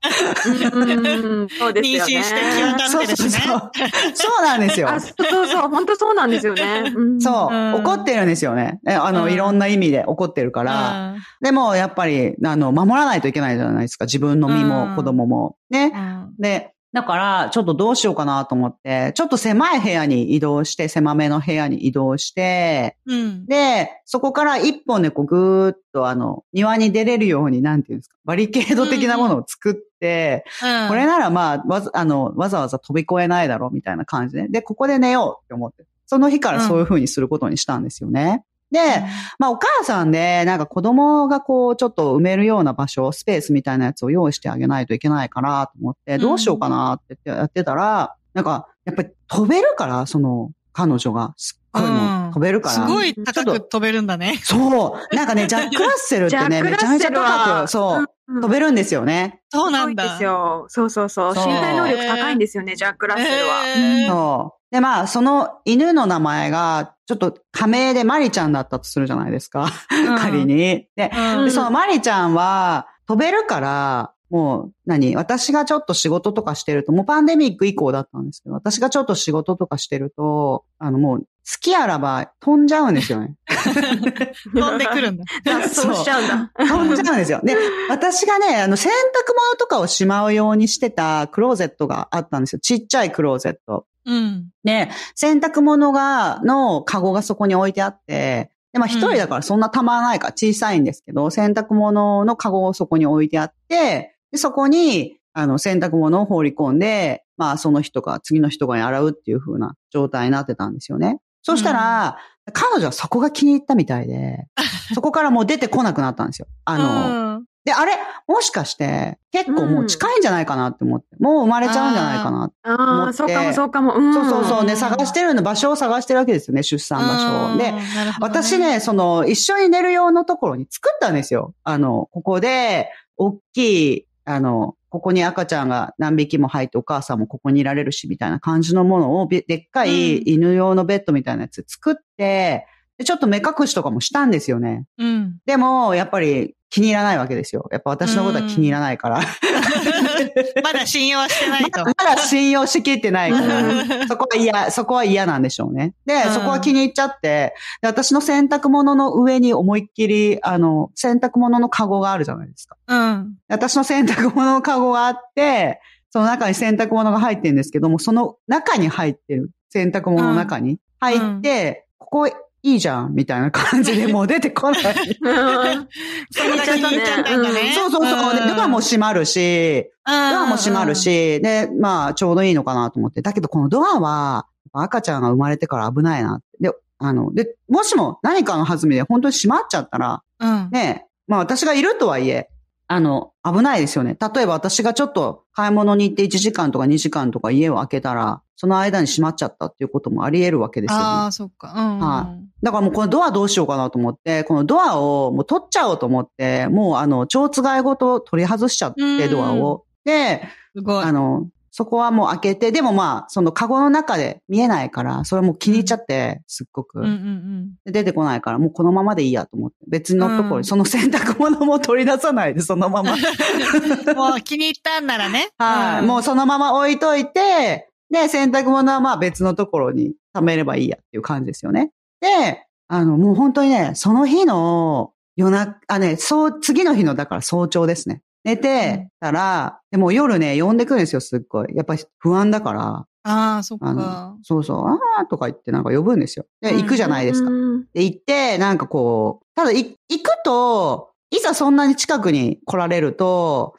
[0.47, 2.19] うん、 そうですよね。
[2.19, 2.41] 妊娠して
[2.79, 3.71] 気をそうそうそう。
[4.15, 4.89] そうなんですよ。
[4.91, 6.93] あ、そうそう本当そうなんですよね。
[6.95, 8.81] うんそう、うん怒ってるんですよね。
[8.89, 11.15] えあの、うんいろんな意味で怒ってるから。
[11.41, 14.05] でも、やっぱり、あの、守らないといけないじゃないですか。
[14.07, 15.57] 自分の身うんも子供も。
[15.71, 15.93] ね。
[15.95, 23.47] うんで、だから、ちょっとどうしようかなと思って、ちょっと狭い部屋に移動して、狭めの部屋に移動して、うん。
[23.47, 34.47] で、そこから一本でこうぐーっとあの、庭に出れるように、なんていうんですか、バリケード的なものを作って、うんこれならまあ、わざ、あの、わざわざ飛び越えないだろうみたいな感じで。
[34.47, 35.85] で、ここで寝ようって思って。
[36.07, 38.45] その日からそういう風にすることにしたんですよね。
[38.75, 39.03] で、
[39.39, 46.21] まあお母さんで、なんか子供がこう、ちょっと埋めるような場所、スペースみたいなやつを用意してあげないといけないかなと思って、うん。
[46.21, 52.75] どうしようかなってやってたら、なんか、やっぱり飛べるから、その、彼女が、すっごいも飛べるから。
[52.75, 54.41] すごい高く飛べるんだね。
[54.43, 55.15] そう。
[55.15, 58.07] なんかね、 ジャック・ラッセルってね、めちゃめちゃ高く、そう。
[58.41, 59.43] 飛べるんですよね。
[59.51, 60.05] そうなんだ。
[60.05, 60.65] ですよ。
[60.69, 61.35] そうそうそう。
[61.35, 64.09] 身体能力高いんですよね、ジャック・ラッセルは。
[64.09, 64.75] そう。
[64.75, 69.69] で、まあ、その犬の名前が、ちょっと仮名でマリちゃんだったとするじゃないですか。
[69.91, 70.89] うん仮に。
[70.97, 75.15] で、うんでそのマリちゃんは飛べるから、もう、何？
[75.15, 81.27] 私がちょっと仕事とかしてると、もうパンデミック以降だったんですけど、私がちょっと仕事とかしてると、あのもう、好
[81.61, 83.37] きあらば飛んじゃうんですよね。
[83.47, 85.25] 飛んでくるんだ。
[85.45, 86.51] 脱走しちゃうんだ。
[86.67, 87.43] 飛んじゃうんですよ。
[87.45, 87.57] で、
[87.89, 88.97] 私がね、あの、洗濯
[89.29, 92.59] 物とかをしまうようにしてたクローゼットがあったんですよ。
[92.59, 93.87] ちっちゃいクローゼット。
[94.05, 94.49] うん。
[94.65, 111.21] で、洗濯物が、のカゴがそこに置いてあって、で、まあ一人だからそんなたまらないから小さいんですけど、洗濯物のカゴをそこに置いてあって、でそこに、あの、洗濯物を放り込んで、まあその人が次の人がに洗うっていう風な状態になってたんですよね。
[111.43, 112.19] そしたら、
[112.53, 114.49] 彼女はそこが気に入ったみたいで、
[114.93, 116.49] そこからもう出てこなくなったんですよ。
[116.65, 117.93] あの、うんで、あれ？
[118.27, 123.95] もしかして、結構もう近いんじゃないかなって思って、もう生まれちゃうんじゃないかなああ、思ってそうかもそうかも。
[123.95, 127.57] うん、そうそうそうね、うん探してるの、場所を探してるわけですよね、出産場所を。
[127.57, 131.55] で、、うんなるほど私ね、その、一緒に寝る用のところに作ったんですよ。
[131.65, 144.87] あの、ここで、大きい、あの、ここに赤ちゃんが何匹も入ってお母さんもここにいられるし、みたいな感じのものを、べでっかい犬用のベッドみたいなやつ作って、でちょっと目隠しとかもしたんですよね。
[144.99, 145.39] うん。
[145.47, 147.69] でも、やっぱり気に入らないわけですよ。
[147.71, 149.21] やっぱ私のことは気に入らないから。
[150.65, 151.85] まだ信用はしてないと。
[151.87, 154.09] まだ信用しきってないから。
[154.09, 155.95] そこは嫌、そこは嫌なんでしょうね。
[156.05, 162.77] で、うんそこは気に入っちゃって、で私の洗濯物の上に思いっきり、あの、洗濯物のカゴがあるじゃないですか。
[162.89, 163.35] うん。
[163.49, 172.29] で私の洗濯物のカゴがあって、その中に洗濯物が入ってるんですけども、その中に入ってる、洗濯物の中に入って、ここ
[172.65, 174.81] いいじゃん、みたいな感じでもう出てこない。
[174.81, 175.89] うん。
[176.31, 177.75] そんな気に入っちゃったんだね。
[177.75, 178.35] そうそうそう。
[178.35, 180.95] でドアも閉まるし、ドドアも閉まる。
[180.95, 183.21] し、で、まあ、ちょうどいいのかなと思って。
[183.21, 186.41] だけど、このドアは、赤ちゃんが生まれてから危ないな。
[186.59, 190.71] で、あの、で、もしも何かの弾みで本当に閉まっちゃったら、うん。
[190.73, 192.49] ね、まあ私がいるとはいえ、
[192.87, 194.17] あの、危ないですよね。
[194.35, 201.05] 例えば私がちょっと買い物に行って1時間とか2時間とか家を開けたら、その間に閉まっちゃったっていうこともあり得るわけですよね。
[201.05, 201.73] ああ、そっか。
[201.75, 201.99] うん。
[201.99, 209.85] はだからもうこのドアどうしようかなと思って、このドアをもう取っちゃおうと思って、もうあの、蝶つがいごと取り外しちゃって、うんドアを。
[210.05, 211.13] で、あ。
[211.13, 217.01] の、そこはもう開けて、でもまあ、そのカゴの中で見えないから、それもう気に入っちゃって、すっごく。
[217.01, 219.77] うんうんで出てこないから、もうこのままでいいやと思って。
[219.89, 223.15] 別のところに、うんその洗濯物も取り出さないで、そのまま。
[223.15, 224.17] うん。
[224.17, 225.49] もう気に入ったんならね。
[225.59, 226.07] はい。
[226.07, 231.91] もうそのまま置いといて、で、洗濯物はまあ別のところに貯めればいいやっていう感じですよね。
[232.21, 238.23] で、あの、もう本当にね、その日の夜中、あね、そう、次の日の、だから早朝ですね。
[238.45, 241.75] 寝てたら、でも夜ね、呼んでくるんですよ、すっごい。
[241.75, 244.39] やっぱり不安だから、ああ、そっあかの。
[244.43, 246.45] そうそう、あーとか言ってなんか呼ぶんですよ。
[246.61, 247.51] で、うん行くじゃないですか。
[247.51, 253.77] うんで、行って、なんかこう、ただい行くと、いざそんなに近くに来られると、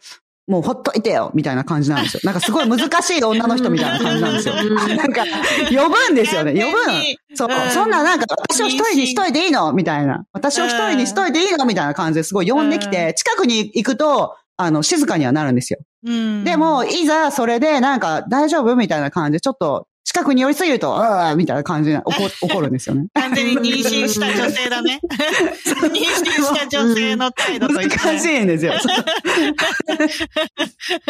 [0.48, 2.22] もうほっといてよみたいな感じなんですよ。
[2.24, 4.54] なんかすごい難しい女の人みたいな感じなんですよ。
[4.60, 5.24] うんなんか、
[5.70, 6.54] 呼ぶんですよね。
[6.54, 6.94] 呼ぶの。
[7.34, 7.72] そううん。
[7.72, 9.74] そんななんか、私を一人にしといていいの？
[9.74, 10.26] みたいな。
[10.34, 11.66] 私を一人にしといていいの？
[11.66, 15.80] みたいな感じですごい呼んできうて、近くに行くと、あの、静かにはなるんですよ。
[16.06, 16.44] うん。
[16.44, 22.12] でも、いざそれでなんか大丈夫みたいな感じで、ちょっと近くに寄りすぎると、ああみたいな感じで怒
[22.46, 23.08] 怒るんですよね。
[23.16, 25.00] 完全に妊娠した女性だね。
[25.12, 27.98] 妊娠した女性の態度といって。
[27.98, 28.74] 難しいんですよ。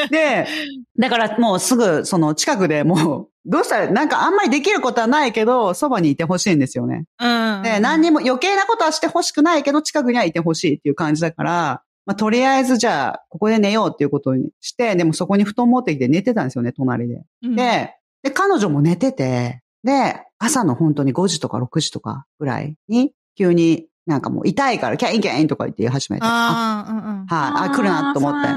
[0.09, 0.47] で、
[0.97, 7.03] だからもうすぐその近くでもう、どうしたら、なんかあんまりできることはないけど、そばにいてほしいんですよね。
[7.19, 7.61] うん。
[7.63, 17.23] で、何にも余計なことはしてほしくないけど、近くにはいてほしいっていう感じだから、まあ、とりあえずじゃあ、ここで寝ようっていうことにして、でもそこに布団持ってきて寝てたんですよね、隣で。
[17.43, 27.25] うん、で、で、彼女も寝てて、で、朝の本当に5時とか6時とかぐらいに、急になんかもう痛いからキャインキャインとか言って言い始めて、あ、ああ、うんうん。
[27.25, 28.49] はい、あ、来るなと思って。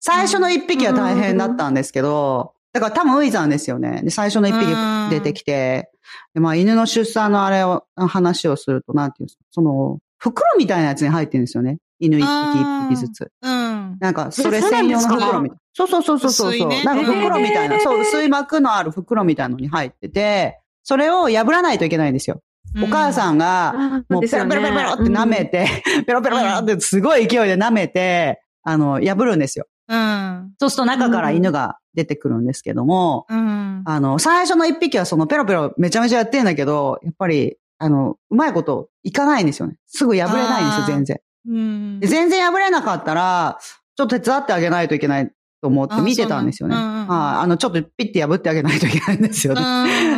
[0.00, 4.02] 最初の一匹は大変だったんですけど、だから多分ウイザンですよね。
[4.02, 4.66] で、最初の一匹
[5.10, 5.90] 出てきて、
[6.34, 11.78] で、まあ犬の出産のあれを、話をすると、なんていうんですか、その、袋みたいなやつに入ってるんですよね。
[11.98, 13.30] 犬一匹一匹ずつ。
[13.42, 13.96] うん。
[14.00, 15.62] なんか、それ専用の袋みたいな。
[15.72, 16.68] そうそうそうそうそう。
[16.68, 22.42] ねなんか袋みたいな、そう、薄い膜のある袋みたいのに入ってて、それを破らないといけないんですよ。
[22.82, 25.66] お母さんが、もうペロペロペロペロって舐めて、
[26.06, 29.66] ペロペロペロってすごい勢いで舐めて、あの、破るんですよ。
[29.88, 30.52] うん。
[30.58, 33.82] そうすると中から犬が出てくるんですけども、うん。
[33.84, 39.76] あの、最初の一匹はそのペロペロめちゃめちゃやってんだけど、やっぱり、あの、うまいこといかないんですよね。
[39.86, 41.20] すぐ破れないんですよ、全然。
[41.48, 42.00] うん。
[42.00, 42.06] で。
[42.06, 43.58] 全然破れなかったら、
[43.96, 45.30] ちょっと手伝ってあげないといけない
[45.60, 46.74] と思って見てたんですよね。
[46.74, 47.42] あそうなんうんうんはい。
[47.42, 49.54] あの、ちょっとピッて破ってあげないといけないんですよ。
[49.56, 49.60] ね。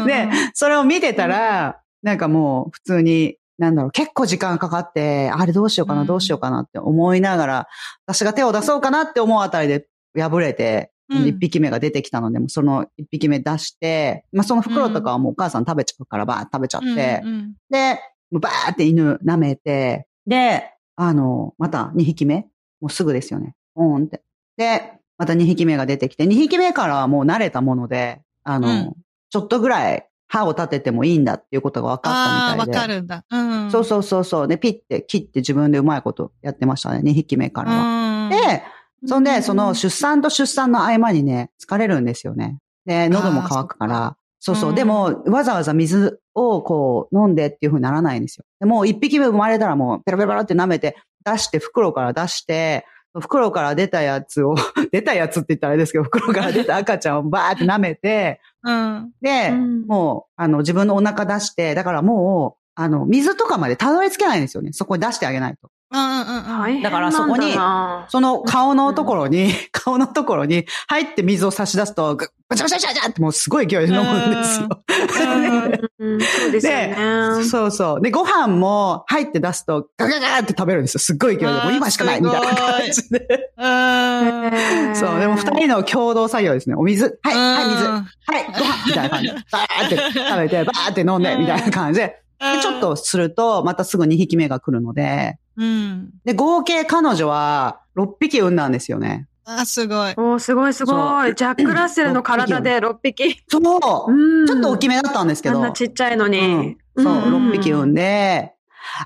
[0.01, 6.07] うんで、それを見てたら、なんかもう普通に、なんだろう、結構時間かかって、あれどうしようかな、うん。
[6.07, 7.69] どうしようかなって思いながら、
[8.07, 11.27] 私が手を出そうかなって思うあたりで破れて、うん。
[11.27, 17.23] 一匹目が出てきたので、もうその一匹目出して、まあその袋とかはもうお母さん食べちゃうから、バーッ食べちゃって、
[17.71, 18.01] で、
[18.31, 22.47] もうバーって犬舐めて、で、あの、また2匹目？
[22.81, 23.55] もうすぐですよね。
[23.75, 24.23] ポーンって。
[24.57, 28.93] で、また2匹目が出てきて、2匹目からはもう慣れたもので、あの、うん
[29.29, 32.73] ちょっとぐらい歯を立ててもいいんだっていうことが分かったみたいで。
[32.73, 33.25] かるんだ。
[33.29, 33.37] う
[33.67, 33.71] ん。
[33.71, 34.49] そうそうそうそう。
[34.49, 37.01] で、ピッて切って自分でうまいことやってましたね。
[37.01, 37.83] 2匹目からは。
[38.25, 38.31] うん。
[38.31, 38.63] で、
[39.05, 42.59] そんで、そのうん出産と出産の合間にね、疲れるんですよね。
[42.87, 44.17] で、喉も乾くから。
[44.47, 44.71] そうそう。
[44.71, 48.45] うんでも、わざわざ水をこう飲んでっていう風にならないんですよ。
[48.61, 52.87] でもう一匹目生まれたらもうペロペロペロって舐めて、出して、袋から出して、
[53.19, 54.55] 袋から出たやつを、
[54.93, 59.11] 出たやつって言ったらあれですけど、袋から出た赤ちゃんをバーって舐めて、うん。
[59.21, 64.73] で、うんもう、あの、自分のお腹出して、だからもう、あの、水とかまでたどり着けないんですよね。
[64.73, 65.71] そこに出してあげないと。
[65.91, 67.53] うんうんうんだからそこに
[68.09, 74.69] その顔のところに、 顔のところに入って水を差し出すと、ぐバチャバチャバチャバチャってもうすごい勢いで飲むんですよ。
[76.53, 77.45] ですよね。
[77.45, 78.01] そうそう。
[78.01, 80.99] で、ご飯も入って出すと、ガガガって食べるんですよ。
[81.01, 81.53] すっごい勢いで。
[81.53, 83.51] もう今しかないみたいな感じで。
[83.57, 83.69] う
[84.91, 84.97] ん。
[84.97, 85.21] そう。
[85.21, 86.77] でも二人の共同作業ですね。
[86.77, 87.19] お水。
[87.23, 87.85] はい、はい、水。
[87.85, 88.05] うんは
[88.41, 89.35] い、ご飯みたいな感じで。
[89.35, 92.23] バーって食べて、バーって飲んで、みたいな感じで。
[92.39, 96.11] で、ちょっとすると、またすぐ2匹目が来るので、うん。
[96.25, 99.29] で、合計彼女は6匹産んだんですよね。
[99.45, 100.15] あ、すごい。
[100.17, 100.93] おーすごいすご
[101.27, 101.35] い。
[101.35, 103.41] ジャック・ラッセルの体で6匹。
[103.49, 104.13] そう。
[104.13, 105.57] うんちょっと大きめだったんですけど。
[105.57, 106.77] あんなちっちゃいのに。
[106.97, 108.55] うんそう、ん6匹産んで、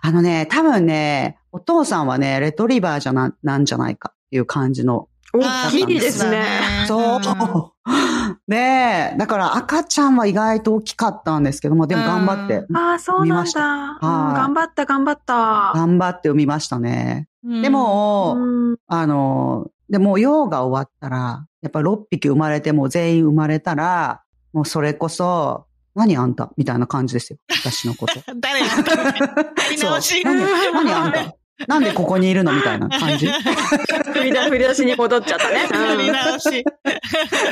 [0.00, 5.08] あのね、多分ね、お父さんはね、レトリバーじゃな、なんじゃないかっていう感じの。
[5.32, 6.44] 大きいですね。
[6.86, 7.20] そう。
[8.48, 13.98] ねえ、だから赤ちゃんは意外と大きかったんですけども、でも頑張って、ああ、そうなんだ。
[14.00, 15.72] 頑張った、頑張った。
[15.74, 17.28] 頑張って産みましたね。
[17.44, 24.22] うんで、も、うんあの、でも、用が終わったら、やっぱ6匹生まれても全員生まれたら、
[24.52, 27.38] もうそれこそ、何あんたみたいな感じですよ。
[27.62, 28.14] 私のこと。
[28.38, 31.34] 誰やり直しそう何何あんた
[31.66, 33.26] なんでここにいるのみたいな感じ？
[33.26, 35.68] 振り出振り出しに戻っちゃったね。
[35.72, 36.64] やり直し。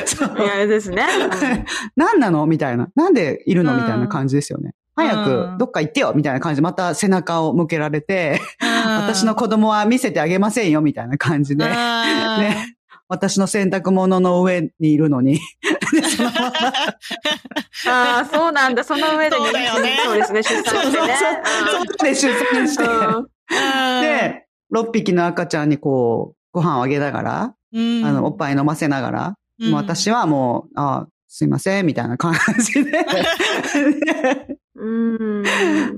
[0.05, 1.05] そううんいや、あれですね。
[1.95, 2.89] 何なのみたいな。
[2.95, 4.73] なんでいるのみたいな感じですよね。
[4.95, 5.23] 早うん
[5.55, 11.71] くどっか行ってよみたいな感じでまた背中を向けられて、私の子供は見せてあげませんよみたいな感じで、ね。
[12.39, 12.75] ね、
[13.07, 15.39] 私の洗濯物の上にいるのに、
[15.93, 16.47] でそのまま
[17.87, 18.83] ああ、そうなんだ。
[18.83, 22.09] その上でそうだよねそうですね、出産そうそうそうしてね。
[22.11, 33.05] で出産して、うんで、6匹の赤ちゃんにこう、ご飯をあげながら、うん、あの、おっぱい飲ませながら、もう私はもう、あすいません、みたいな感じで。
[34.75, 35.43] うん。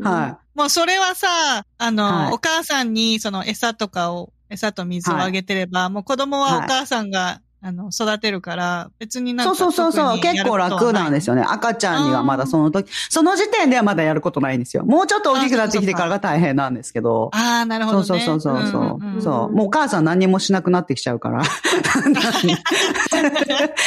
[0.03, 2.33] はもうそれはさ、あの、はい。
[2.33, 9.33] お母さんにその餌とかを、餌と水をあげてれば、もう子供はお母さんが、あの、育てるから、別にい。
[9.33, 10.19] なんかそうそうそうそう。
[10.19, 11.31] 結構楽なんですよ。
[11.31, 11.43] よね。
[11.47, 14.85] 赤ちゃんにはまだその時、その時点ではまだやることないんですよ。
[14.85, 17.31] もうちょっと大きくなってきてからが大変なんですけど。
[17.33, 18.05] ああ、なるほど、ね。
[18.05, 19.55] そうそうそうそうそう、んんんそう。
[19.55, 21.41] もうお母さん何にもしなくなってきちゃうから。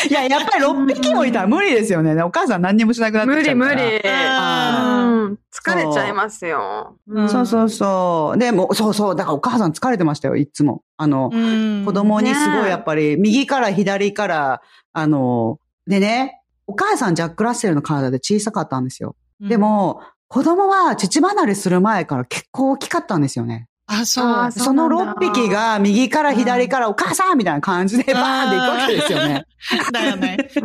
[0.09, 2.21] いや、やっぱり6匹もいたら無理ですよね。
[2.23, 3.75] お母さん何にもしなくなって無理きちゃうから。
[3.75, 4.01] 無理。
[4.05, 6.97] あうん疲れちゃいますよ。
[7.07, 8.39] うんそうそうそう。
[8.39, 9.17] でも、そうそう。
[9.17, 10.83] だからお母さん疲れてましたよ、いつも。
[10.97, 19.17] あの、うん子供にすごねいやっぱり、右から左から、あの、でね、お母さんジャック・ラッセルの体で小さかったんですよ。
[19.41, 23.69] で、も、子供は父離れする前から結構大きかったんですよね。
[23.87, 24.27] あ、そう。
[24.27, 29.45] あその6匹が右から左からお母さんみたいな感じでバーンっていくわけですよね。
[29.93, 30.37] だよね。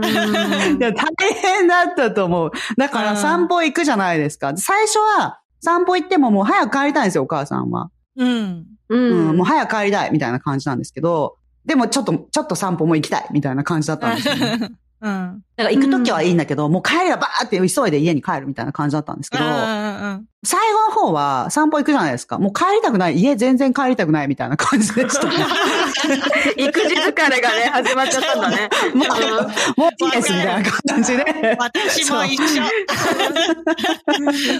[0.79, 2.51] 大変だったと思う。
[2.77, 4.53] だからうん散歩行くじゃないですか。
[4.55, 7.89] 最初は散歩行ってももう早く帰りたいんですよ、お母さんは。
[8.15, 8.65] うん。
[8.89, 9.37] ううん、ん。
[9.37, 14.71] もう早く帰りたいみたいな感じなんですけど、でもちょっと、ちょっと散歩も行きたいみたいな感じだったんですよね。
[15.01, 15.43] うん。
[15.59, 22.39] だから行くときはいいんだけど、もう帰りはバーって急いで家に帰るみたいな感じだったんですけど、うん最後の方は散歩行くじゃないですか。
[22.39, 23.17] もう帰りたくない。
[23.17, 25.33] 家全然帰りたくないみたいな感じでしたね。
[26.55, 28.69] 育児疲れがね、始まっちゃったんだね。
[28.95, 31.57] もう、もういいですみたいな感じで。
[31.59, 32.63] 私も一緒。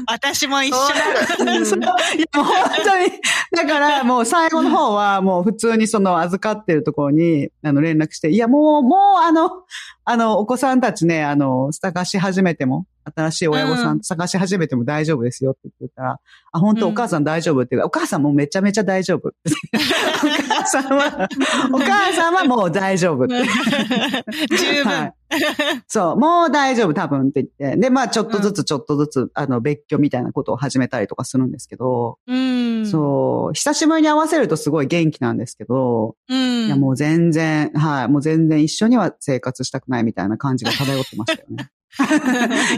[0.05, 0.75] 私も一緒。
[0.75, 1.65] そうなる。
[1.65, 1.87] そういや、
[2.35, 3.11] もう本当に。
[3.55, 9.49] だから、もう最後の方は、もう普通にその預かってるところに、あの、連絡して、いや、もう、もう、あの、
[10.03, 16.19] あの、お子さんたちたちね、あの、探し始めても、新しい親御さん探し始めても大丈夫ですよって言ったら、
[16.51, 19.29] あ、本当お母さん大丈夫って言うから、お母さんもめちゃめちゃ大丈夫。
[19.29, 19.31] お
[20.49, 21.29] 母さんは、
[21.73, 23.35] お母さんはもう大丈夫って。
[24.57, 24.85] 十分。
[24.85, 25.13] はい
[25.87, 27.77] そう、もう大丈夫多分って言って。
[27.79, 32.85] で、まあちょっとずつちょっとずつ、あの、別居みたいなことを始めたりとかするんですけど、うん。
[32.87, 36.33] そう、久しぶりに合わせるとすごい元気なんですけど、う。
[36.33, 36.65] ん。
[36.65, 41.69] いやもう全然、はい、もう全然一緒には生活したくないみたいな感じが漂ってましたよね。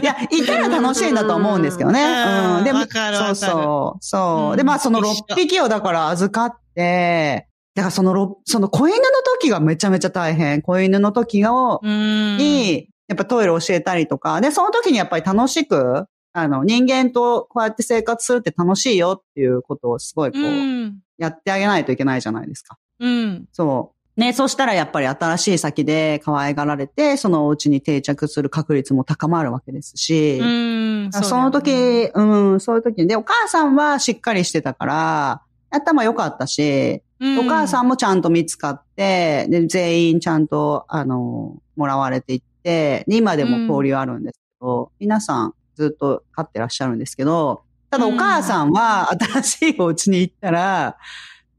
[0.02, 2.02] いや、いたら楽しいんだと思うんですけどね。
[2.02, 2.64] うんうん。
[2.64, 4.50] でも、そうそう、そう。
[4.52, 9.02] うんで、まあその一緒6匹をだから預かって、だからそのろ、その子犬の
[9.40, 10.62] 時がめちゃめちゃ大変。
[10.62, 12.36] 子犬の時を、うん。
[12.36, 20.98] に、やっぱトイレ教えたりとか、で、その時にやっぱり楽しく、あの、人間とこうやって生活するって楽しいよっていうことをすごいこう、うん。
[21.18, 22.78] やってあげないといけないじゃないですか。
[23.00, 23.44] うん。
[23.52, 24.01] そう。
[24.16, 31.10] ね、そしたらやっぱり新しい先で可愛がられて、そのお家に定着する確率も高まるわけですし、うん。
[31.12, 32.22] その時、う
[32.54, 50.96] ん、そういう時に、で、お母さんはしっかりしてたから、頭良かったし、お母さん、んもちゃんと見つかって、で、全員ちゃんと、あの、もらわれていって、で今でも交流あるんですけど、皆さんずっと飼ってらっしゃるんですけど、ただお母さんは新しいお家に行ったら、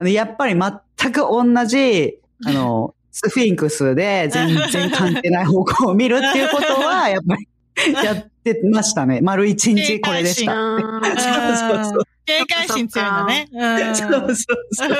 [0.01, 7.47] やっぱり全く同じ、あの、スフィンクスで全然関係ない方向を見るっていうことは、 やっぱり
[8.03, 9.21] やってましたね。
[9.21, 10.51] 丸一日これでした。
[10.51, 12.03] あそうーそうそう。
[12.25, 13.47] 警戒心強いんだね。
[13.51, 13.95] うん。
[13.95, 14.97] そうそうそう。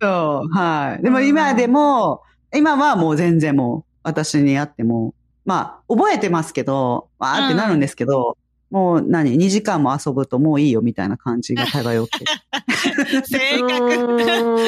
[0.00, 1.02] そう、はい。
[1.02, 2.22] でも今でも、
[2.54, 5.14] 今はもう全然もう私に会っても、
[5.44, 8.36] まあ、覚えてますけど、わーってなるんですけど、
[8.70, 12.24] もう何 ?2 時間も遊ぶともういいよみたいな感じが漂って。
[12.76, 14.64] 性格、性格うー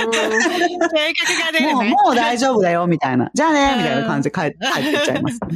[0.77, 0.89] んが
[1.53, 1.91] 出るもう、ね。
[1.91, 3.31] もう大丈夫だよみたいな。
[3.35, 5.41] じゃあねみたいな感じで帰って、帰ってっちゃいます、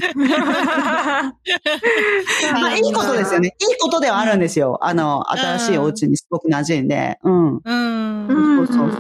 [2.53, 3.55] まあ、いいことですよね。
[3.59, 4.79] いいことではあるんですよ。
[4.83, 7.19] あの、新しいお家にすごく馴染んで。
[7.23, 7.61] うん。
[7.65, 8.27] うん。
[8.29, 8.91] うんそうそう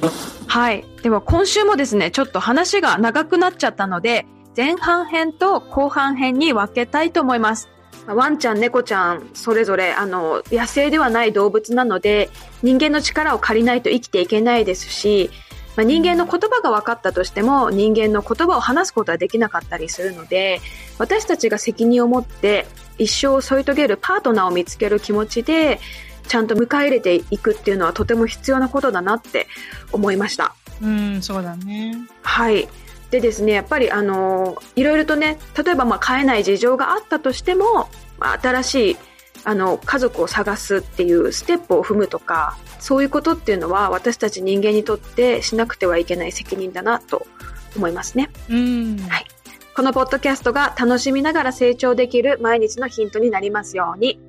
[0.00, 0.10] そう。
[0.46, 0.84] はい。
[1.02, 4.26] では今週もですね、ちょっと話が長くなっちゃったので、
[4.58, 7.68] 前半編と後半編に分けたいと思います。
[8.08, 12.28] まあワンちゃん、猫ちゃん、それぞれ、あの、野生ではない動物なので、
[12.64, 15.30] 人間の力を借りないと生きていけないですし、
[15.76, 20.60] まあ、人間の言葉が分かったとしても、人間の言葉を話すことはできなかったりするので、
[20.98, 22.66] 私たちが責任を持って、
[22.98, 25.78] 一生を添い遂げるパートナーを見つける気持ちで、
[26.26, 29.46] ちゃんと迎え入れていくっていうのはとても必要なことだなって
[29.92, 30.56] 思いました。
[30.82, 31.94] うん、そうだね。
[32.22, 32.68] はい。
[33.10, 37.88] でですね、やっぱりあのいろいろとね、例えばまあ飼えない事情があったとしても、
[38.18, 38.96] まあ新しい
[39.44, 47.26] あの家族を探すっていうステップを踏むとか、そういうことっていうのは私たち人間にとってしなくてはいけない責任だなと
[47.76, 48.30] 思いますね。
[48.50, 48.98] うん。
[49.08, 49.26] はい
[49.78, 54.20] このポッドキャストが楽しみながら成長できる毎日のヒントになりますように。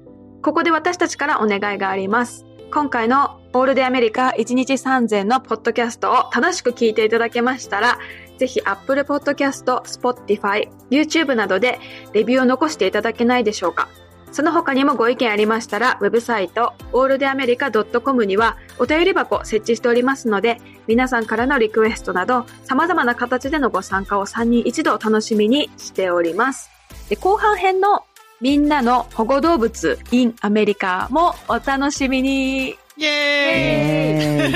[0.44, 2.46] ここで私たちからお願いがあります。
[2.72, 7.98] 今回のオールデアメリカ1日3000のポッドキャストを楽しく聞いていただけましたら、
[8.40, 11.78] ぜひ Apple Podcast、Spotify、YouTube などで
[12.14, 13.90] レビューを残していただけないでしょうか。
[14.32, 26.70] その他にもご意見ありましたら、ウェブサイト、alldeamerica.com にはお便り箱設置しておりますので、皆さんからのリクエストなど、様々な形でのご参加を3人一度楽しみにしております。
[27.10, 28.06] で後半編の
[28.40, 32.78] みんなの保護動物 in アメリカもお楽しみに。
[33.00, 34.50] イェーイえ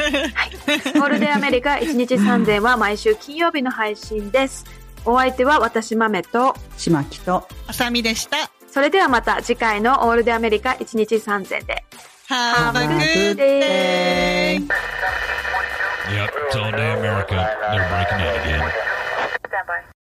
[0.96, 4.66] オールデンアメリカ1日3000は毎週金曜日の配信です。
[5.06, 8.52] お相手は私豆と、ー、しまきと、あさみでした。
[8.68, 11.86] それではまた次回のオールデンアメリカ1日3000で。
[12.28, 14.68] Have a good day!
[16.10, 17.36] Yep, it's all day America.
[17.72, 18.93] They're breaking in again.